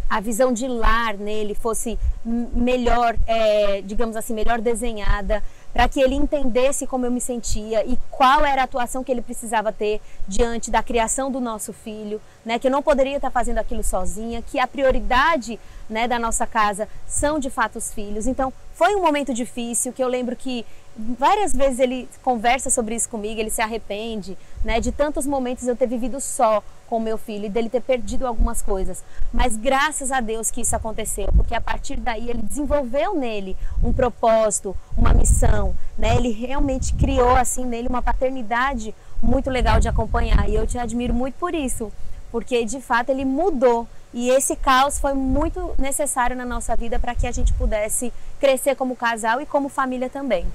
a 0.10 0.20
visão 0.20 0.52
de 0.52 0.68
lar 0.68 1.14
nele 1.14 1.56
fosse 1.56 1.98
melhor, 2.26 3.16
é, 3.26 3.82
digamos 3.82 4.18
assim, 4.18 4.34
melhor 4.34 4.60
desenhada, 4.60 5.42
para 5.74 5.88
que 5.88 6.02
ele 6.02 6.16
entendesse 6.16 6.86
como 6.86 7.06
eu 7.06 7.12
me 7.12 7.22
sentia 7.22 7.86
e 7.86 7.98
qual 8.10 8.46
era 8.46 8.62
a 8.62 8.66
atuação 8.66 9.04
que 9.04 9.12
ele 9.12 9.22
precisava 9.22 9.72
ter 9.72 10.02
diante 10.28 10.70
da 10.70 10.84
criação 10.84 11.32
do 11.32 11.40
nosso 11.40 11.72
filho, 11.74 12.22
né? 12.46 12.60
Que 12.60 12.68
eu 12.68 12.72
não 12.72 12.82
poderia 12.82 13.16
estar 13.16 13.32
fazendo 13.32 13.58
aquilo 13.58 13.84
sozinha, 13.84 14.42
que 14.42 14.60
a 14.60 14.68
prioridade, 14.68 15.60
né, 15.90 16.08
da 16.08 16.20
nossa 16.20 16.46
casa 16.48 16.88
são 17.08 17.40
de 17.40 17.50
fato 17.50 17.78
os 17.78 17.94
filhos. 17.94 18.28
Então, 18.28 18.54
foi 18.74 18.96
um 18.96 19.02
momento 19.02 19.34
difícil 19.34 19.94
que 19.94 20.04
eu 20.04 20.08
lembro 20.08 20.36
que 20.36 20.66
várias 20.98 21.54
vezes 21.54 21.80
ele 21.80 22.08
conversa 22.22 22.70
sobre 22.70 22.96
isso 22.96 23.08
comigo, 23.10 23.40
ele 23.40 23.50
se 23.50 23.62
arrepende, 23.62 24.38
né, 24.64 24.80
de 24.80 24.92
tantos 24.92 25.26
momentos 25.26 25.68
eu 25.68 25.76
ter 25.76 25.88
vivido 25.88 26.20
só 26.20 26.64
com 26.92 27.00
meu 27.00 27.18
filho 27.18 27.46
e 27.46 27.50
dele 27.50 27.70
ter 27.70 27.80
perdido 27.80 28.28
algumas 28.28 28.62
coisas. 28.62 29.02
Mas 29.32 29.56
graças 29.56 30.12
a 30.12 30.20
Deus 30.20 30.52
que 30.52 30.60
isso 30.60 30.76
aconteceu, 30.76 31.30
porque 31.38 31.56
a 31.56 31.62
partir 31.62 31.96
daí 31.96 32.30
ele 32.30 32.42
desenvolveu 32.42 33.16
nele 33.16 33.56
um 33.82 33.94
propósito, 33.94 34.76
uma 34.98 35.14
missão, 35.14 35.74
né? 35.98 36.18
Ele 36.18 36.32
realmente 36.34 36.94
criou 36.96 37.30
assim 37.30 37.64
nele 37.64 37.88
uma 37.88 38.02
paternidade 38.02 38.94
muito 39.24 39.50
legal 39.50 39.80
de 39.80 39.88
acompanhar 39.88 40.50
e 40.50 40.56
eu 40.56 40.68
te 40.68 40.78
admiro 40.78 41.14
muito 41.14 41.36
por 41.36 41.56
isso, 41.56 41.90
porque 42.30 42.66
de 42.66 42.82
fato 42.82 43.10
ele 43.10 43.24
mudou 43.24 43.88
e 44.14 44.30
esse 44.30 44.58
caos 44.58 45.00
foi 45.00 45.14
muito 45.14 45.74
necessário 45.78 46.36
na 46.36 46.46
nossa 46.46 46.76
vida 46.76 47.00
para 47.00 47.16
que 47.16 47.26
a 47.26 47.32
gente 47.32 47.54
pudesse 47.54 48.12
crescer 48.38 48.76
como 48.76 48.98
casal 48.98 49.40
e 49.40 49.46
como 49.46 49.70
família 49.70 50.10
também. 50.10 50.46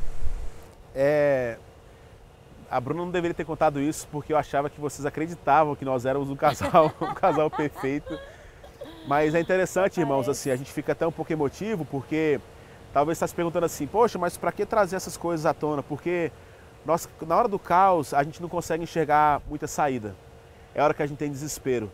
É, 0.94 1.56
a 2.76 2.80
Bruna 2.80 3.06
não 3.06 3.10
deveria 3.10 3.32
ter 3.34 3.46
contado 3.46 3.80
isso 3.80 4.06
porque 4.12 4.34
eu 4.34 4.36
achava 4.36 4.68
que 4.68 4.78
vocês 4.78 5.06
acreditavam 5.06 5.74
que 5.74 5.84
nós 5.84 6.04
éramos 6.04 6.28
um 6.28 6.36
casal, 6.36 6.92
um 7.00 7.14
casal 7.14 7.50
perfeito. 7.50 8.18
Mas 9.08 9.34
é 9.34 9.40
interessante, 9.40 9.98
irmãos, 9.98 10.28
assim, 10.28 10.50
a 10.50 10.56
gente 10.56 10.70
fica 10.70 10.92
até 10.92 11.06
um 11.06 11.12
pouco 11.12 11.32
emotivo 11.32 11.86
porque 11.86 12.38
talvez 12.92 13.16
está 13.16 13.26
se 13.26 13.34
perguntando 13.34 13.64
assim, 13.64 13.86
poxa, 13.86 14.18
mas 14.18 14.36
para 14.36 14.52
que 14.52 14.66
trazer 14.66 14.96
essas 14.96 15.16
coisas 15.16 15.46
à 15.46 15.54
tona? 15.54 15.82
Porque 15.82 16.30
nós, 16.84 17.08
na 17.26 17.34
hora 17.34 17.48
do 17.48 17.58
caos 17.58 18.12
a 18.12 18.22
gente 18.22 18.42
não 18.42 18.48
consegue 18.48 18.82
enxergar 18.82 19.40
muita 19.48 19.66
saída. 19.66 20.14
É 20.74 20.82
hora 20.82 20.92
que 20.92 21.02
a 21.02 21.06
gente 21.06 21.16
tem 21.16 21.30
desespero. 21.30 21.90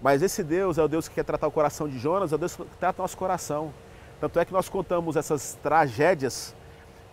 Mas 0.00 0.22
esse 0.22 0.44
Deus 0.44 0.78
é 0.78 0.84
o 0.84 0.88
Deus 0.88 1.08
que 1.08 1.16
quer 1.16 1.24
tratar 1.24 1.48
o 1.48 1.50
coração 1.50 1.88
de 1.88 1.98
Jonas, 1.98 2.30
é 2.30 2.36
o 2.36 2.38
Deus 2.38 2.54
que 2.54 2.64
trata 2.78 3.00
o 3.00 3.02
nosso 3.02 3.16
coração. 3.16 3.74
Tanto 4.20 4.38
é 4.38 4.44
que 4.44 4.52
nós 4.52 4.68
contamos 4.68 5.16
essas 5.16 5.58
tragédias 5.60 6.54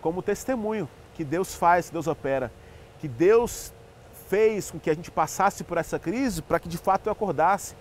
como 0.00 0.22
testemunho 0.22 0.88
que 1.14 1.24
Deus 1.24 1.56
faz, 1.56 1.88
que 1.88 1.92
Deus 1.92 2.06
opera, 2.06 2.52
que 3.00 3.08
Deus 3.08 3.72
fez 4.28 4.70
com 4.70 4.78
que 4.78 4.90
a 4.90 4.94
gente 4.94 5.10
passasse 5.10 5.64
por 5.64 5.78
essa 5.78 5.98
crise 5.98 6.42
para 6.42 6.60
que 6.60 6.68
de 6.68 6.78
fato 6.78 7.06
eu 7.06 7.12
acordasse. 7.12 7.74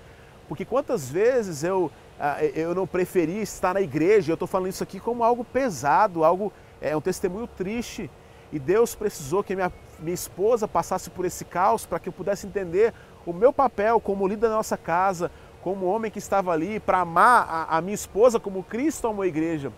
Porque 0.48 0.66
quantas 0.66 1.10
vezes 1.10 1.64
eu, 1.64 1.92
ah, 2.20 2.44
eu 2.44 2.74
não 2.74 2.88
preferi 2.88 3.42
estar 3.42 3.74
na 3.74 3.82
igreja, 3.82 4.32
eu 4.32 4.34
estou 4.34 4.48
falando 4.48 4.70
isso 4.70 4.82
aqui 4.82 5.00
como 5.00 5.24
algo 5.24 5.44
pesado, 5.44 6.24
algo 6.24 6.52
é 6.82 6.96
um 6.96 7.02
testemunho 7.02 7.48
triste. 7.48 8.10
E 8.52 8.58
Deus 8.58 8.96
precisou 8.96 9.44
que 9.44 9.56
minha, 9.56 9.72
minha 10.00 10.14
esposa 10.14 10.68
passasse 10.68 11.10
por 11.12 11.26
esse 11.26 11.46
caos 11.46 11.86
para 11.86 12.00
que 12.00 12.10
eu 12.10 12.14
pudesse 12.14 12.48
entender 12.48 12.94
o 13.26 13.34
meu 13.34 13.54
papel 13.54 14.00
como 14.00 14.28
líder 14.28 14.50
da 14.50 14.56
nossa 14.56 14.76
casa, 14.76 15.30
como 15.62 15.86
homem 15.86 16.10
que 16.10 16.18
estava 16.18 16.52
ali 16.52 16.80
para 16.80 17.00
amar 17.00 17.46
a, 17.48 17.78
a 17.78 17.82
minha 17.82 17.94
esposa 17.94 18.40
como 18.40 18.64
Cristo 18.64 19.08
amou 19.08 19.22
a 19.22 19.28
igreja. 19.28 19.72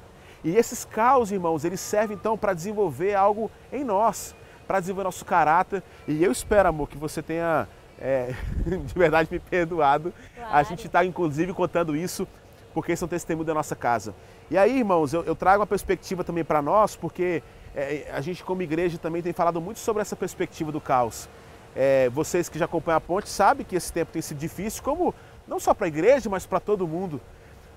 E 0.44 0.56
esses 0.56 0.86
caos, 0.86 1.32
irmãos, 1.32 1.66
eles 1.66 1.80
servem 1.80 2.16
então 2.16 2.38
para 2.38 2.54
desenvolver 2.54 3.14
algo 3.14 3.52
em 3.72 3.84
nós, 3.84 4.34
para 4.68 4.80
desenvolver 4.80 5.06
nosso 5.06 5.26
caráter. 5.26 5.84
E 6.08 6.24
eu 6.24 6.32
espero, 6.32 6.70
amor, 6.70 6.90
que 6.90 6.98
você 6.98 7.22
tenha 7.22 7.68
é, 8.00 8.34
de 8.66 8.94
verdade 8.94 9.30
me 9.32 9.40
perdoado. 9.40 10.14
Claro. 10.36 10.56
A 10.56 10.64
gente 10.64 10.88
está, 10.88 11.06
inclusive, 11.06 11.54
contando 11.54 11.96
isso 11.96 12.28
porque 12.74 12.96
são 12.96 13.08
testemunhos 13.08 13.48
da 13.48 13.54
nossa 13.54 13.76
casa. 13.76 14.16
E 14.50 14.58
aí, 14.58 14.80
irmãos, 14.80 15.14
eu, 15.14 15.24
eu 15.24 15.36
trago 15.36 15.62
uma 15.62 15.68
perspectiva 15.68 16.24
também 16.24 16.44
para 16.44 16.62
nós, 16.62 16.96
porque 16.96 17.44
é, 17.76 18.10
a 18.12 18.22
gente, 18.22 18.44
como 18.44 18.62
igreja, 18.62 18.98
também 18.98 19.22
tem 19.22 19.34
falado 19.34 19.62
muito 19.62 19.80
sobre 19.80 20.02
essa 20.02 20.16
perspectiva 20.16 20.72
do 20.72 20.82
caos. 20.82 21.30
É, 21.76 22.10
vocês 22.10 22.50
que 22.50 22.60
já 22.60 22.66
acompanham 22.66 22.98
a 22.98 23.02
ponte 23.02 23.30
sabem 23.30 23.66
que 23.66 23.76
esse 23.76 23.92
tempo 23.94 24.12
tem 24.12 24.22
sido 24.22 24.38
difícil, 24.38 24.84
como 24.84 25.14
não 25.48 25.60
só 25.60 25.74
para 25.74 25.86
a 25.86 25.88
igreja, 25.88 26.30
mas 26.30 26.46
para 26.46 26.60
todo 26.60 26.88
mundo. 26.88 27.22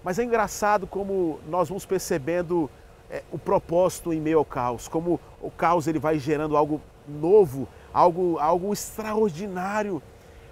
Mas 0.02 0.18
é 0.18 0.24
engraçado 0.24 0.86
como 0.86 1.40
nós 1.48 1.68
vamos 1.68 1.86
percebendo 1.86 2.70
é, 3.14 3.22
o 3.30 3.38
propósito 3.38 4.12
em 4.12 4.20
meio 4.20 4.38
ao 4.38 4.44
caos, 4.44 4.88
como 4.88 5.20
o 5.40 5.48
caos 5.48 5.86
ele 5.86 6.00
vai 6.00 6.18
gerando 6.18 6.56
algo 6.56 6.80
novo, 7.06 7.68
algo, 7.92 8.40
algo 8.40 8.72
extraordinário. 8.72 10.02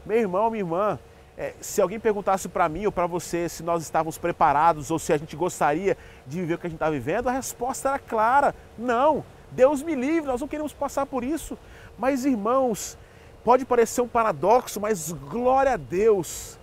Meu 0.07 0.19
irmão, 0.19 0.49
minha 0.49 0.61
irmã, 0.61 0.99
é, 1.37 1.55
se 1.61 1.83
alguém 1.83 1.99
perguntasse 1.99 2.49
para 2.49 2.69
mim 2.69 2.87
ou 2.87 2.93
para 2.93 3.09
você 3.09 3.49
se 3.49 3.65
nós 3.65 3.83
estávamos 3.83 4.17
preparados 4.17 4.93
ou 4.93 4.99
se 5.01 5.13
a 5.13 5.17
gente 5.17 5.35
gostaria 5.35 5.99
de 6.25 6.41
viver 6.41 6.55
o 6.55 6.59
que 6.59 6.69
a 6.69 6.71
gente 6.71 6.77
está 6.77 6.89
vivendo, 6.89 7.29
a 7.29 7.33
resposta 7.33 7.89
era 7.89 7.99
clara: 7.99 8.55
não. 8.79 9.25
Deus 9.51 9.83
me 9.83 9.97
livre, 9.97 10.31
nós 10.31 10.41
não 10.41 10.47
queremos 10.47 10.73
passar 10.73 11.05
por 11.05 11.25
isso. 11.25 11.59
Mas, 11.99 12.25
irmãos, 12.25 12.97
pode 13.43 13.65
parecer 13.65 14.03
um 14.03 14.09
paradoxo, 14.09 14.81
mas 14.81 15.11
glória 15.11 15.73
a 15.73 15.77
Deus 15.77 16.59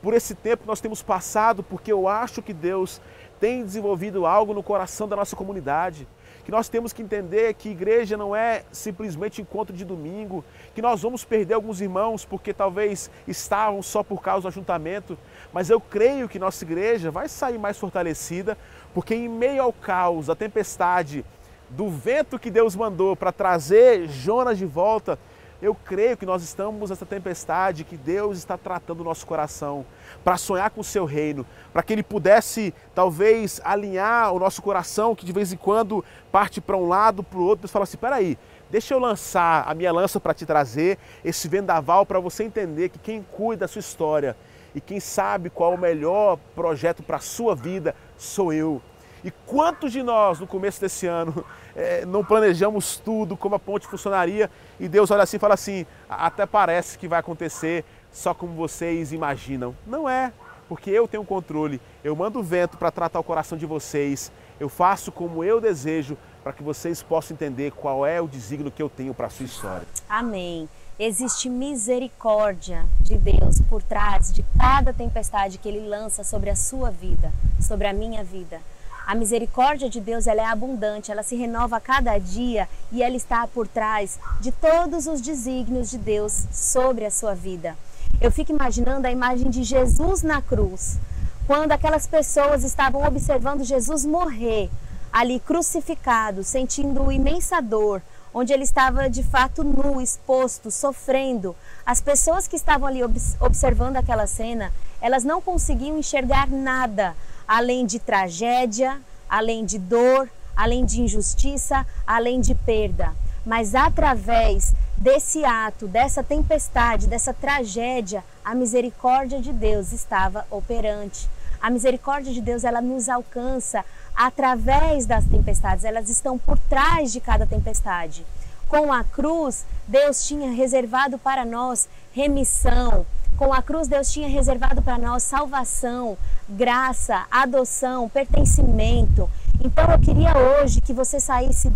por 0.00 0.14
esse 0.14 0.34
tempo 0.34 0.62
que 0.62 0.68
nós 0.68 0.80
temos 0.80 1.02
passado, 1.02 1.62
porque 1.62 1.92
eu 1.92 2.08
acho 2.08 2.40
que 2.40 2.54
Deus 2.54 3.02
tem 3.42 3.64
desenvolvido 3.64 4.24
algo 4.24 4.54
no 4.54 4.62
coração 4.62 5.08
da 5.08 5.16
nossa 5.16 5.34
comunidade. 5.34 6.06
Que 6.44 6.52
nós 6.52 6.68
temos 6.68 6.92
que 6.92 7.02
entender 7.02 7.54
que 7.54 7.70
igreja 7.70 8.16
não 8.16 8.36
é 8.36 8.62
simplesmente 8.70 9.42
encontro 9.42 9.76
de 9.76 9.84
domingo, 9.84 10.44
que 10.76 10.80
nós 10.80 11.02
vamos 11.02 11.24
perder 11.24 11.54
alguns 11.54 11.80
irmãos 11.80 12.24
porque 12.24 12.54
talvez 12.54 13.10
estavam 13.26 13.82
só 13.82 14.04
por 14.04 14.22
causa 14.22 14.42
do 14.42 14.48
ajuntamento, 14.48 15.18
mas 15.52 15.70
eu 15.70 15.80
creio 15.80 16.28
que 16.28 16.38
nossa 16.38 16.62
igreja 16.62 17.10
vai 17.10 17.28
sair 17.28 17.58
mais 17.58 17.76
fortalecida, 17.76 18.56
porque 18.94 19.12
em 19.12 19.28
meio 19.28 19.60
ao 19.60 19.72
caos, 19.72 20.30
a 20.30 20.36
tempestade, 20.36 21.24
do 21.68 21.88
vento 21.88 22.38
que 22.38 22.50
Deus 22.50 22.76
mandou 22.76 23.16
para 23.16 23.32
trazer 23.32 24.06
Jonas 24.06 24.56
de 24.56 24.66
volta, 24.66 25.18
eu 25.62 25.76
creio 25.76 26.16
que 26.16 26.26
nós 26.26 26.42
estamos 26.42 26.90
nessa 26.90 27.06
tempestade, 27.06 27.84
que 27.84 27.96
Deus 27.96 28.36
está 28.36 28.58
tratando 28.58 29.00
o 29.00 29.04
nosso 29.04 29.24
coração 29.24 29.86
para 30.24 30.36
sonhar 30.36 30.68
com 30.70 30.80
o 30.80 30.84
seu 30.84 31.04
reino, 31.04 31.46
para 31.72 31.84
que 31.84 31.92
ele 31.92 32.02
pudesse 32.02 32.74
talvez 32.92 33.60
alinhar 33.62 34.32
o 34.34 34.40
nosso 34.40 34.60
coração, 34.60 35.14
que 35.14 35.24
de 35.24 35.32
vez 35.32 35.52
em 35.52 35.56
quando 35.56 36.04
parte 36.32 36.60
para 36.60 36.76
um 36.76 36.88
lado, 36.88 37.22
para 37.22 37.38
o 37.38 37.44
outro, 37.44 37.66
e 37.66 37.68
fala 37.68 37.84
assim: 37.84 37.96
peraí, 37.96 38.36
deixa 38.72 38.92
eu 38.92 38.98
lançar 38.98 39.62
a 39.64 39.72
minha 39.72 39.92
lança 39.92 40.18
para 40.18 40.34
te 40.34 40.44
trazer 40.44 40.98
esse 41.24 41.46
vendaval 41.46 42.04
para 42.04 42.18
você 42.18 42.42
entender 42.42 42.88
que 42.88 42.98
quem 42.98 43.22
cuida 43.22 43.60
da 43.60 43.68
sua 43.68 43.80
história 43.80 44.36
E 44.74 44.80
quem 44.80 44.98
sabe 44.98 45.48
qual 45.48 45.72
é 45.72 45.76
o 45.76 45.78
melhor 45.78 46.38
projeto 46.56 47.04
para 47.04 47.18
a 47.18 47.20
sua 47.20 47.54
vida 47.54 47.94
sou 48.16 48.52
eu. 48.52 48.82
E 49.24 49.30
quantos 49.30 49.92
de 49.92 50.02
nós, 50.02 50.40
no 50.40 50.46
começo 50.48 50.80
desse 50.80 51.06
ano, 51.06 51.44
é, 51.76 52.04
não 52.06 52.24
planejamos 52.24 52.96
tudo, 52.96 53.36
como 53.36 53.54
a 53.54 53.58
ponte 53.58 53.86
funcionaria, 53.86 54.50
e 54.82 54.88
Deus 54.88 55.12
olha 55.12 55.22
assim 55.22 55.36
e 55.36 55.38
fala 55.38 55.54
assim: 55.54 55.86
até 56.10 56.44
parece 56.44 56.98
que 56.98 57.06
vai 57.06 57.20
acontecer 57.20 57.84
só 58.10 58.34
como 58.34 58.52
vocês 58.54 59.12
imaginam. 59.12 59.76
Não 59.86 60.08
é, 60.08 60.32
porque 60.68 60.90
eu 60.90 61.06
tenho 61.06 61.24
controle. 61.24 61.80
Eu 62.02 62.16
mando 62.16 62.40
o 62.40 62.42
vento 62.42 62.76
para 62.76 62.90
tratar 62.90 63.20
o 63.20 63.24
coração 63.24 63.56
de 63.56 63.64
vocês. 63.64 64.32
Eu 64.58 64.68
faço 64.68 65.12
como 65.12 65.44
eu 65.44 65.60
desejo 65.60 66.18
para 66.42 66.52
que 66.52 66.64
vocês 66.64 67.00
possam 67.00 67.36
entender 67.36 67.70
qual 67.70 68.04
é 68.04 68.20
o 68.20 68.26
desígnio 68.26 68.72
que 68.72 68.82
eu 68.82 68.90
tenho 68.90 69.14
para 69.14 69.28
a 69.28 69.30
sua 69.30 69.46
história. 69.46 69.86
Amém. 70.08 70.68
Existe 70.98 71.48
misericórdia 71.48 72.84
de 73.00 73.16
Deus 73.16 73.60
por 73.70 73.84
trás 73.84 74.32
de 74.32 74.44
cada 74.58 74.92
tempestade 74.92 75.58
que 75.58 75.68
Ele 75.68 75.86
lança 75.86 76.24
sobre 76.24 76.50
a 76.50 76.56
sua 76.56 76.90
vida, 76.90 77.32
sobre 77.60 77.86
a 77.86 77.92
minha 77.92 78.24
vida. 78.24 78.60
A 79.06 79.14
misericórdia 79.14 79.90
de 79.90 80.00
Deus 80.00 80.26
ela 80.26 80.42
é 80.42 80.44
abundante, 80.44 81.10
ela 81.10 81.22
se 81.22 81.36
renova 81.36 81.76
a 81.76 81.80
cada 81.80 82.16
dia 82.18 82.68
e 82.90 83.02
ela 83.02 83.16
está 83.16 83.46
por 83.46 83.66
trás 83.66 84.18
de 84.40 84.52
todos 84.52 85.06
os 85.06 85.20
desígnios 85.20 85.90
de 85.90 85.98
Deus 85.98 86.44
sobre 86.52 87.04
a 87.04 87.10
sua 87.10 87.34
vida. 87.34 87.76
Eu 88.20 88.30
fico 88.30 88.52
imaginando 88.52 89.06
a 89.06 89.10
imagem 89.10 89.50
de 89.50 89.64
Jesus 89.64 90.22
na 90.22 90.40
cruz, 90.40 90.98
quando 91.46 91.72
aquelas 91.72 92.06
pessoas 92.06 92.62
estavam 92.62 93.04
observando 93.04 93.64
Jesus 93.64 94.04
morrer 94.06 94.70
ali 95.12 95.40
crucificado, 95.40 96.42
sentindo 96.42 97.12
imensa 97.12 97.60
dor, 97.60 98.00
onde 98.32 98.52
ele 98.52 98.64
estava 98.64 99.10
de 99.10 99.22
fato 99.22 99.62
nu, 99.62 100.00
exposto, 100.00 100.70
sofrendo. 100.70 101.54
As 101.84 102.00
pessoas 102.00 102.48
que 102.48 102.56
estavam 102.56 102.88
ali 102.88 103.00
observando 103.40 103.96
aquela 103.96 104.26
cena, 104.26 104.72
elas 105.00 105.22
não 105.22 105.42
conseguiam 105.42 105.98
enxergar 105.98 106.48
nada 106.48 107.14
além 107.52 107.84
de 107.84 107.98
tragédia, 107.98 108.98
além 109.28 109.66
de 109.66 109.78
dor, 109.78 110.26
além 110.56 110.86
de 110.86 111.02
injustiça, 111.02 111.86
além 112.06 112.40
de 112.40 112.54
perda. 112.54 113.12
Mas 113.44 113.74
através 113.74 114.72
desse 114.96 115.44
ato, 115.44 115.86
dessa 115.86 116.22
tempestade, 116.22 117.06
dessa 117.06 117.34
tragédia, 117.34 118.24
a 118.42 118.54
misericórdia 118.54 119.38
de 119.38 119.52
Deus 119.52 119.92
estava 119.92 120.46
operante. 120.50 121.28
A 121.60 121.68
misericórdia 121.68 122.32
de 122.32 122.40
Deus, 122.40 122.64
ela 122.64 122.80
nos 122.80 123.10
alcança 123.10 123.84
através 124.16 125.04
das 125.04 125.26
tempestades, 125.26 125.84
elas 125.84 126.08
estão 126.08 126.38
por 126.38 126.58
trás 126.58 127.12
de 127.12 127.20
cada 127.20 127.46
tempestade. 127.46 128.24
Com 128.66 128.90
a 128.90 129.04
cruz, 129.04 129.66
Deus 129.86 130.26
tinha 130.26 130.50
reservado 130.52 131.18
para 131.18 131.44
nós 131.44 131.86
remissão. 132.14 133.04
Com 133.36 133.52
a 133.52 133.62
cruz, 133.62 133.88
Deus 133.88 134.12
tinha 134.12 134.28
reservado 134.28 134.82
para 134.82 134.98
nós 134.98 135.22
salvação, 135.22 136.16
graça, 136.48 137.26
adoção, 137.30 138.08
pertencimento. 138.08 139.28
Então 139.64 139.90
eu 139.90 139.98
queria 139.98 140.36
hoje 140.36 140.80
que 140.80 140.92
você 140.92 141.18
saísse 141.18 141.72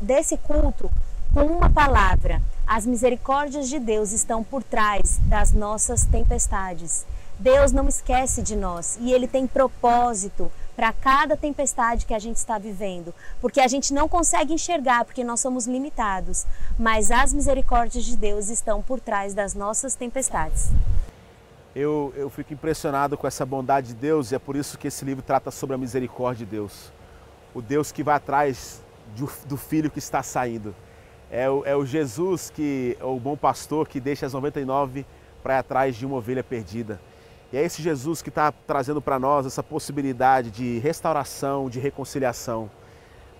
desse 0.00 0.36
culto 0.36 0.90
com 1.32 1.44
uma 1.44 1.70
palavra. 1.70 2.42
As 2.66 2.84
misericórdias 2.84 3.68
de 3.68 3.78
Deus 3.78 4.12
estão 4.12 4.42
por 4.42 4.62
trás 4.62 5.18
das 5.22 5.52
nossas 5.52 6.04
tempestades. 6.04 7.06
Deus 7.38 7.70
não 7.70 7.86
esquece 7.86 8.42
de 8.42 8.56
nós 8.56 8.98
e 9.00 9.12
Ele 9.12 9.28
tem 9.28 9.46
propósito 9.46 10.50
para 10.76 10.92
cada 10.92 11.36
tempestade 11.36 12.04
que 12.04 12.12
a 12.12 12.18
gente 12.18 12.36
está 12.36 12.58
vivendo, 12.58 13.14
porque 13.40 13.60
a 13.60 13.66
gente 13.66 13.94
não 13.94 14.06
consegue 14.06 14.52
enxergar, 14.52 15.06
porque 15.06 15.24
nós 15.24 15.40
somos 15.40 15.66
limitados, 15.66 16.44
mas 16.78 17.10
as 17.10 17.32
misericórdias 17.32 18.04
de 18.04 18.16
Deus 18.16 18.50
estão 18.50 18.82
por 18.82 19.00
trás 19.00 19.32
das 19.32 19.54
nossas 19.54 19.94
tempestades. 19.94 20.70
Eu, 21.74 22.12
eu 22.16 22.28
fico 22.28 22.52
impressionado 22.52 23.16
com 23.16 23.26
essa 23.26 23.44
bondade 23.44 23.88
de 23.88 23.94
Deus 23.94 24.30
e 24.30 24.34
é 24.34 24.38
por 24.38 24.54
isso 24.54 24.78
que 24.78 24.88
esse 24.88 25.04
livro 25.04 25.22
trata 25.22 25.50
sobre 25.50 25.74
a 25.74 25.78
misericórdia 25.78 26.44
de 26.44 26.52
Deus. 26.52 26.92
O 27.54 27.62
Deus 27.62 27.90
que 27.90 28.02
vai 28.02 28.16
atrás 28.16 28.82
do, 29.16 29.30
do 29.46 29.56
filho 29.56 29.90
que 29.90 29.98
está 29.98 30.22
saindo. 30.22 30.74
É 31.30 31.50
o, 31.50 31.64
é 31.64 31.74
o 31.74 31.84
Jesus 31.84 32.50
que, 32.50 32.96
é 33.00 33.04
o 33.04 33.18
bom 33.18 33.36
pastor 33.36 33.88
que 33.88 33.98
deixa 33.98 34.26
as 34.26 34.32
99 34.32 35.04
para 35.42 35.54
ir 35.54 35.58
atrás 35.58 35.96
de 35.96 36.06
uma 36.06 36.16
ovelha 36.16 36.44
perdida. 36.44 37.00
E 37.52 37.56
é 37.56 37.62
esse 37.62 37.80
Jesus 37.80 38.22
que 38.22 38.28
está 38.28 38.50
trazendo 38.50 39.00
para 39.00 39.18
nós 39.18 39.46
essa 39.46 39.62
possibilidade 39.62 40.50
de 40.50 40.78
restauração, 40.78 41.70
de 41.70 41.78
reconciliação. 41.78 42.68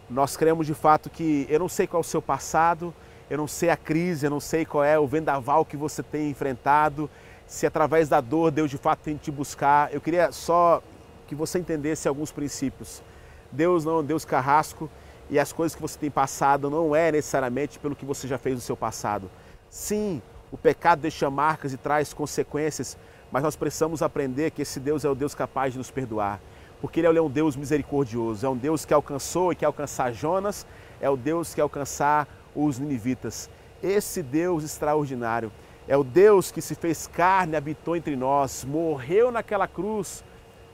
Nós 0.08 0.36
cremos 0.36 0.66
de 0.66 0.74
fato 0.74 1.10
que 1.10 1.46
eu 1.50 1.58
não 1.58 1.68
sei 1.68 1.86
qual 1.86 2.00
é 2.00 2.04
o 2.04 2.04
seu 2.04 2.22
passado, 2.22 2.94
eu 3.28 3.36
não 3.36 3.48
sei 3.48 3.70
a 3.70 3.76
crise, 3.76 4.26
eu 4.26 4.30
não 4.30 4.38
sei 4.38 4.64
qual 4.64 4.84
é 4.84 4.96
o 4.96 5.06
vendaval 5.06 5.64
que 5.64 5.76
você 5.76 6.02
tem 6.02 6.30
enfrentado, 6.30 7.10
se 7.46 7.66
através 7.66 8.08
da 8.08 8.20
dor 8.20 8.52
Deus 8.52 8.70
de 8.70 8.78
fato 8.78 9.00
tem 9.00 9.16
que 9.16 9.24
te 9.24 9.30
buscar. 9.32 9.92
Eu 9.92 10.00
queria 10.00 10.30
só 10.30 10.80
que 11.26 11.34
você 11.34 11.58
entendesse 11.58 12.06
alguns 12.06 12.30
princípios. 12.30 13.02
Deus 13.50 13.84
não 13.84 13.96
é 13.96 13.98
um 14.00 14.04
Deus 14.04 14.24
carrasco 14.24 14.88
e 15.28 15.38
as 15.38 15.52
coisas 15.52 15.74
que 15.74 15.82
você 15.82 15.98
tem 15.98 16.10
passado 16.10 16.70
não 16.70 16.94
é 16.94 17.10
necessariamente 17.10 17.80
pelo 17.80 17.96
que 17.96 18.04
você 18.04 18.28
já 18.28 18.38
fez 18.38 18.54
no 18.54 18.60
seu 18.60 18.76
passado. 18.76 19.28
Sim, 19.68 20.22
o 20.52 20.56
pecado 20.56 21.00
deixa 21.00 21.28
marcas 21.28 21.72
e 21.72 21.76
traz 21.76 22.14
consequências, 22.14 22.96
mas 23.30 23.42
nós 23.42 23.56
precisamos 23.56 24.02
aprender 24.02 24.50
que 24.50 24.62
esse 24.62 24.78
Deus 24.78 25.04
é 25.04 25.08
o 25.08 25.14
Deus 25.14 25.34
capaz 25.34 25.72
de 25.72 25.78
nos 25.78 25.90
perdoar, 25.90 26.40
porque 26.80 27.00
Ele 27.00 27.18
é 27.18 27.22
um 27.22 27.30
Deus 27.30 27.56
misericordioso, 27.56 28.46
é 28.46 28.48
um 28.48 28.56
Deus 28.56 28.84
que 28.84 28.94
alcançou 28.94 29.52
e 29.52 29.56
quer 29.56 29.66
alcançar 29.66 30.12
Jonas, 30.12 30.66
é 31.00 31.10
o 31.10 31.16
Deus 31.16 31.54
que 31.54 31.60
alcançar 31.60 32.28
os 32.54 32.78
ninivitas. 32.78 33.50
Esse 33.82 34.22
Deus 34.22 34.64
extraordinário 34.64 35.52
é 35.88 35.96
o 35.96 36.02
Deus 36.02 36.50
que 36.50 36.60
se 36.60 36.74
fez 36.74 37.06
carne, 37.06 37.56
habitou 37.56 37.96
entre 37.96 38.16
nós, 38.16 38.64
morreu 38.64 39.30
naquela 39.30 39.68
cruz 39.68 40.24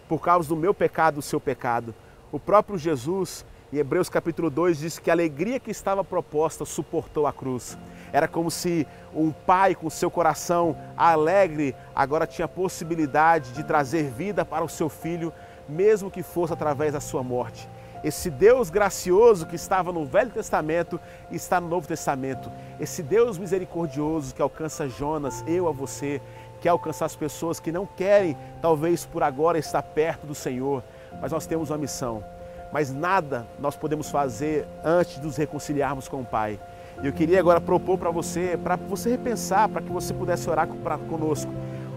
por 0.09 0.21
causa 0.21 0.49
do 0.49 0.57
meu 0.57 0.73
pecado, 0.73 1.17
do 1.17 1.23
seu 1.23 1.41
pecado. 1.41 1.95
O 2.31 2.41
próprio 2.41 2.79
Jesus, 2.79 3.45
em 3.73 3.77
Hebreus 3.77 4.09
capítulo 4.09 4.49
2, 4.49 4.79
diz 4.79 4.99
que 4.99 5.11
a 5.11 5.15
alegria 5.15 5.61
que 5.61 5.71
estava 5.71 6.03
proposta 6.03 6.65
suportou 6.65 7.27
a 7.27 7.33
cruz. 7.33 7.77
Era 8.12 8.29
como 8.29 8.51
se 8.51 8.87
um 9.14 9.33
pai 9.33 9.75
com 9.75 9.88
seu 9.88 10.11
coração 10.11 10.77
alegre 10.96 11.75
agora 11.94 12.27
tinha 12.27 12.44
a 12.44 12.48
possibilidade 12.48 13.53
de 13.53 13.64
trazer 13.64 14.05
vida 14.05 14.44
para 14.44 14.64
o 14.64 14.68
seu 14.68 14.88
filho, 14.88 15.33
mesmo 15.68 16.11
que 16.11 16.22
fosse 16.22 16.53
através 16.53 16.92
da 16.92 17.01
sua 17.01 17.22
morte. 17.22 17.68
Esse 18.05 18.31
Deus 18.31 18.68
gracioso 18.68 19.46
que 19.46 19.55
estava 19.55 19.92
no 19.92 20.05
Velho 20.05 20.31
Testamento 20.31 21.01
está 21.31 21.61
no 21.61 21.68
Novo 21.68 21.87
Testamento. 21.87 22.51
Esse 22.81 23.03
Deus 23.03 23.38
misericordioso 23.38 24.35
que 24.35 24.42
alcança 24.42 24.88
Jonas, 24.88 25.44
eu 25.46 25.68
a 25.68 25.72
você, 25.72 26.20
quer 26.61 26.70
alcançar 26.70 27.07
as 27.07 27.14
pessoas 27.14 27.61
que 27.61 27.70
não 27.70 27.87
querem, 27.87 28.37
talvez 28.61 29.07
por 29.07 29.22
agora, 29.22 29.57
estar 29.57 29.83
perto 29.83 30.27
do 30.27 30.35
Senhor. 30.35 30.83
Mas 31.20 31.31
nós 31.31 31.46
temos 31.46 31.70
uma 31.70 31.79
missão. 31.79 32.25
Mas 32.72 32.92
nada 32.92 33.46
nós 33.59 33.77
podemos 33.77 34.11
fazer 34.11 34.66
antes 34.83 35.16
de 35.16 35.27
nos 35.27 35.37
reconciliarmos 35.37 36.09
com 36.09 36.22
o 36.22 36.25
Pai. 36.25 36.59
E 37.03 37.07
eu 37.07 37.12
queria 37.12 37.41
agora 37.41 37.61
propor 37.61 37.99
para 37.99 38.11
você, 38.11 38.57
para 38.62 38.77
você 38.77 39.11
repensar, 39.11 39.69
para 39.69 39.83
que 39.83 39.91
você 39.91 40.15
pudesse 40.15 40.49
orar 40.49 40.69
conosco. 41.09 41.53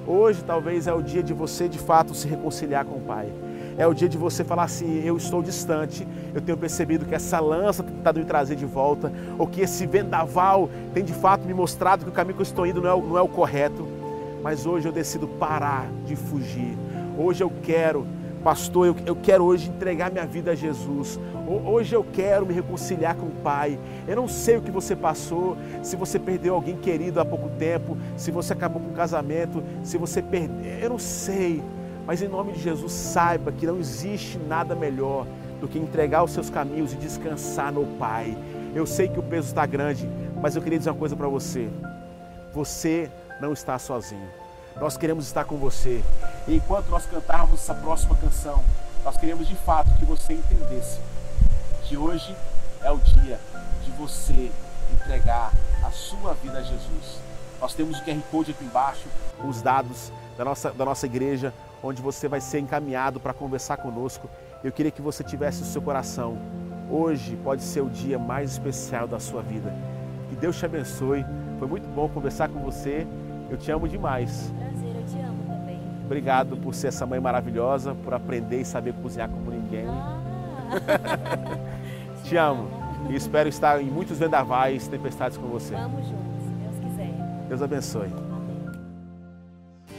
Hoje 0.07 0.43
talvez 0.43 0.87
é 0.87 0.93
o 0.93 1.01
dia 1.01 1.21
de 1.21 1.31
você 1.31 1.69
de 1.69 1.77
fato 1.77 2.15
se 2.15 2.27
reconciliar 2.27 2.85
com 2.85 2.95
o 2.95 3.01
Pai. 3.01 3.31
É 3.77 3.85
o 3.85 3.93
dia 3.93 4.09
de 4.09 4.17
você 4.17 4.43
falar 4.43 4.63
assim: 4.63 5.03
eu 5.03 5.15
estou 5.15 5.43
distante, 5.43 6.07
eu 6.33 6.41
tenho 6.41 6.57
percebido 6.57 7.05
que 7.05 7.13
essa 7.13 7.39
lança 7.39 7.83
tem 7.83 7.95
tentado 7.95 8.19
me 8.19 8.25
trazer 8.25 8.55
de 8.55 8.65
volta, 8.65 9.11
ou 9.37 9.45
que 9.45 9.61
esse 9.61 9.85
vendaval 9.85 10.69
tem 10.93 11.03
de 11.03 11.13
fato 11.13 11.45
me 11.45 11.53
mostrado 11.53 12.03
que 12.03 12.09
o 12.09 12.13
caminho 12.13 12.35
que 12.35 12.41
eu 12.41 12.45
estou 12.45 12.65
indo 12.65 12.81
não 12.81 12.89
é, 12.89 13.01
não 13.01 13.17
é 13.17 13.21
o 13.21 13.27
correto. 13.27 13.87
Mas 14.41 14.65
hoje 14.65 14.87
eu 14.87 14.91
decido 14.91 15.27
parar 15.27 15.87
de 16.05 16.15
fugir. 16.15 16.75
Hoje 17.17 17.43
eu 17.43 17.51
quero 17.61 18.07
pastor, 18.45 18.85
eu, 18.85 18.95
eu 19.07 19.15
quero 19.15 19.43
hoje 19.43 19.69
entregar 19.69 20.11
minha 20.11 20.27
vida 20.27 20.51
a 20.51 20.55
Jesus. 20.55 21.19
Hoje 21.47 21.95
eu 21.95 22.05
quero 22.13 22.45
me 22.45 22.53
reconciliar 22.53 23.15
com 23.15 23.25
o 23.25 23.31
Pai. 23.31 23.79
Eu 24.07 24.15
não 24.15 24.27
sei 24.27 24.57
o 24.57 24.61
que 24.61 24.69
você 24.69 24.95
passou, 24.95 25.57
se 25.81 25.95
você 25.95 26.19
perdeu 26.19 26.53
alguém 26.53 26.77
querido 26.77 27.19
há 27.19 27.25
pouco 27.25 27.49
tempo, 27.57 27.97
se 28.15 28.29
você 28.29 28.53
acabou 28.53 28.79
com 28.79 28.89
um 28.89 28.93
casamento, 28.93 29.63
se 29.83 29.97
você 29.97 30.21
perdeu. 30.21 30.63
Eu 30.79 30.91
não 30.91 30.99
sei. 30.99 31.63
Mas 32.05 32.21
em 32.21 32.27
nome 32.27 32.51
de 32.51 32.61
Jesus, 32.61 32.91
saiba 32.91 33.51
que 33.51 33.65
não 33.65 33.79
existe 33.79 34.37
nada 34.37 34.75
melhor 34.75 35.25
do 35.59 35.67
que 35.67 35.79
entregar 35.79 36.23
os 36.23 36.29
seus 36.29 36.47
caminhos 36.47 36.93
e 36.93 36.97
descansar 36.97 37.71
no 37.71 37.83
Pai. 37.97 38.37
Eu 38.75 38.85
sei 38.85 39.07
que 39.07 39.19
o 39.19 39.23
peso 39.23 39.47
está 39.47 39.65
grande, 39.65 40.07
mas 40.39 40.55
eu 40.55 40.61
queria 40.61 40.77
dizer 40.77 40.91
uma 40.91 40.99
coisa 40.99 41.15
para 41.15 41.27
você. 41.27 41.67
Você 42.53 43.09
não 43.41 43.53
está 43.53 43.79
sozinho. 43.79 44.29
Nós 44.79 44.97
queremos 44.97 45.25
estar 45.25 45.45
com 45.45 45.57
você. 45.57 46.03
E 46.47 46.55
enquanto 46.55 46.89
nós 46.89 47.05
cantarmos 47.05 47.61
essa 47.61 47.73
próxima 47.73 48.15
canção, 48.15 48.63
nós 49.03 49.17
queremos 49.17 49.47
de 49.47 49.55
fato 49.55 49.91
que 49.97 50.05
você 50.05 50.33
entendesse 50.33 50.99
que 51.83 51.97
hoje 51.97 52.35
é 52.81 52.91
o 52.91 52.97
dia 52.97 53.39
de 53.83 53.91
você 53.91 54.51
entregar 54.93 55.51
a 55.83 55.91
sua 55.91 56.33
vida 56.35 56.59
a 56.59 56.61
Jesus. 56.61 57.19
Nós 57.59 57.73
temos 57.73 57.99
o 57.99 58.03
QR 58.03 58.19
Code 58.29 58.51
aqui 58.51 58.63
embaixo, 58.63 59.07
os 59.43 59.61
dados 59.61 60.11
da 60.37 60.45
nossa, 60.45 60.71
da 60.71 60.85
nossa 60.85 61.05
igreja, 61.05 61.53
onde 61.81 62.01
você 62.01 62.27
vai 62.27 62.41
ser 62.41 62.59
encaminhado 62.59 63.19
para 63.19 63.33
conversar 63.33 63.77
conosco. 63.77 64.29
Eu 64.63 64.71
queria 64.71 64.91
que 64.91 65.01
você 65.01 65.23
tivesse 65.23 65.61
o 65.61 65.65
seu 65.65 65.81
coração. 65.81 66.37
Hoje 66.89 67.35
pode 67.43 67.63
ser 67.63 67.81
o 67.81 67.89
dia 67.89 68.19
mais 68.19 68.51
especial 68.51 69.07
da 69.07 69.19
sua 69.19 69.41
vida. 69.41 69.73
Que 70.29 70.35
Deus 70.35 70.57
te 70.57 70.65
abençoe. 70.65 71.25
Foi 71.57 71.67
muito 71.67 71.87
bom 71.87 72.07
conversar 72.09 72.49
com 72.49 72.59
você. 72.59 73.07
Eu 73.49 73.57
te 73.57 73.71
amo 73.71 73.87
demais. 73.87 74.51
Obrigado 76.05 76.55
por 76.55 76.73
ser 76.73 76.87
essa 76.87 77.05
mãe 77.05 77.19
maravilhosa, 77.19 77.95
por 77.95 78.13
aprender 78.13 78.61
e 78.61 78.65
saber 78.65 78.93
cozinhar 78.93 79.27
como 79.27 79.49
ninguém. 79.49 79.87
Ah. 79.87 80.21
Te 82.23 82.37
amo 82.37 82.67
e 83.09 83.15
espero 83.15 83.49
estar 83.49 83.81
em 83.81 83.85
muitos 83.85 84.19
vendavais, 84.19 84.87
tempestades 84.87 85.37
com 85.37 85.47
você. 85.47 85.73
Vamos 85.73 86.07
juntos, 86.07 86.43
se 86.43 86.53
Deus 86.53 86.75
quiser. 86.79 87.11
Deus 87.49 87.61
abençoe. 87.61 88.24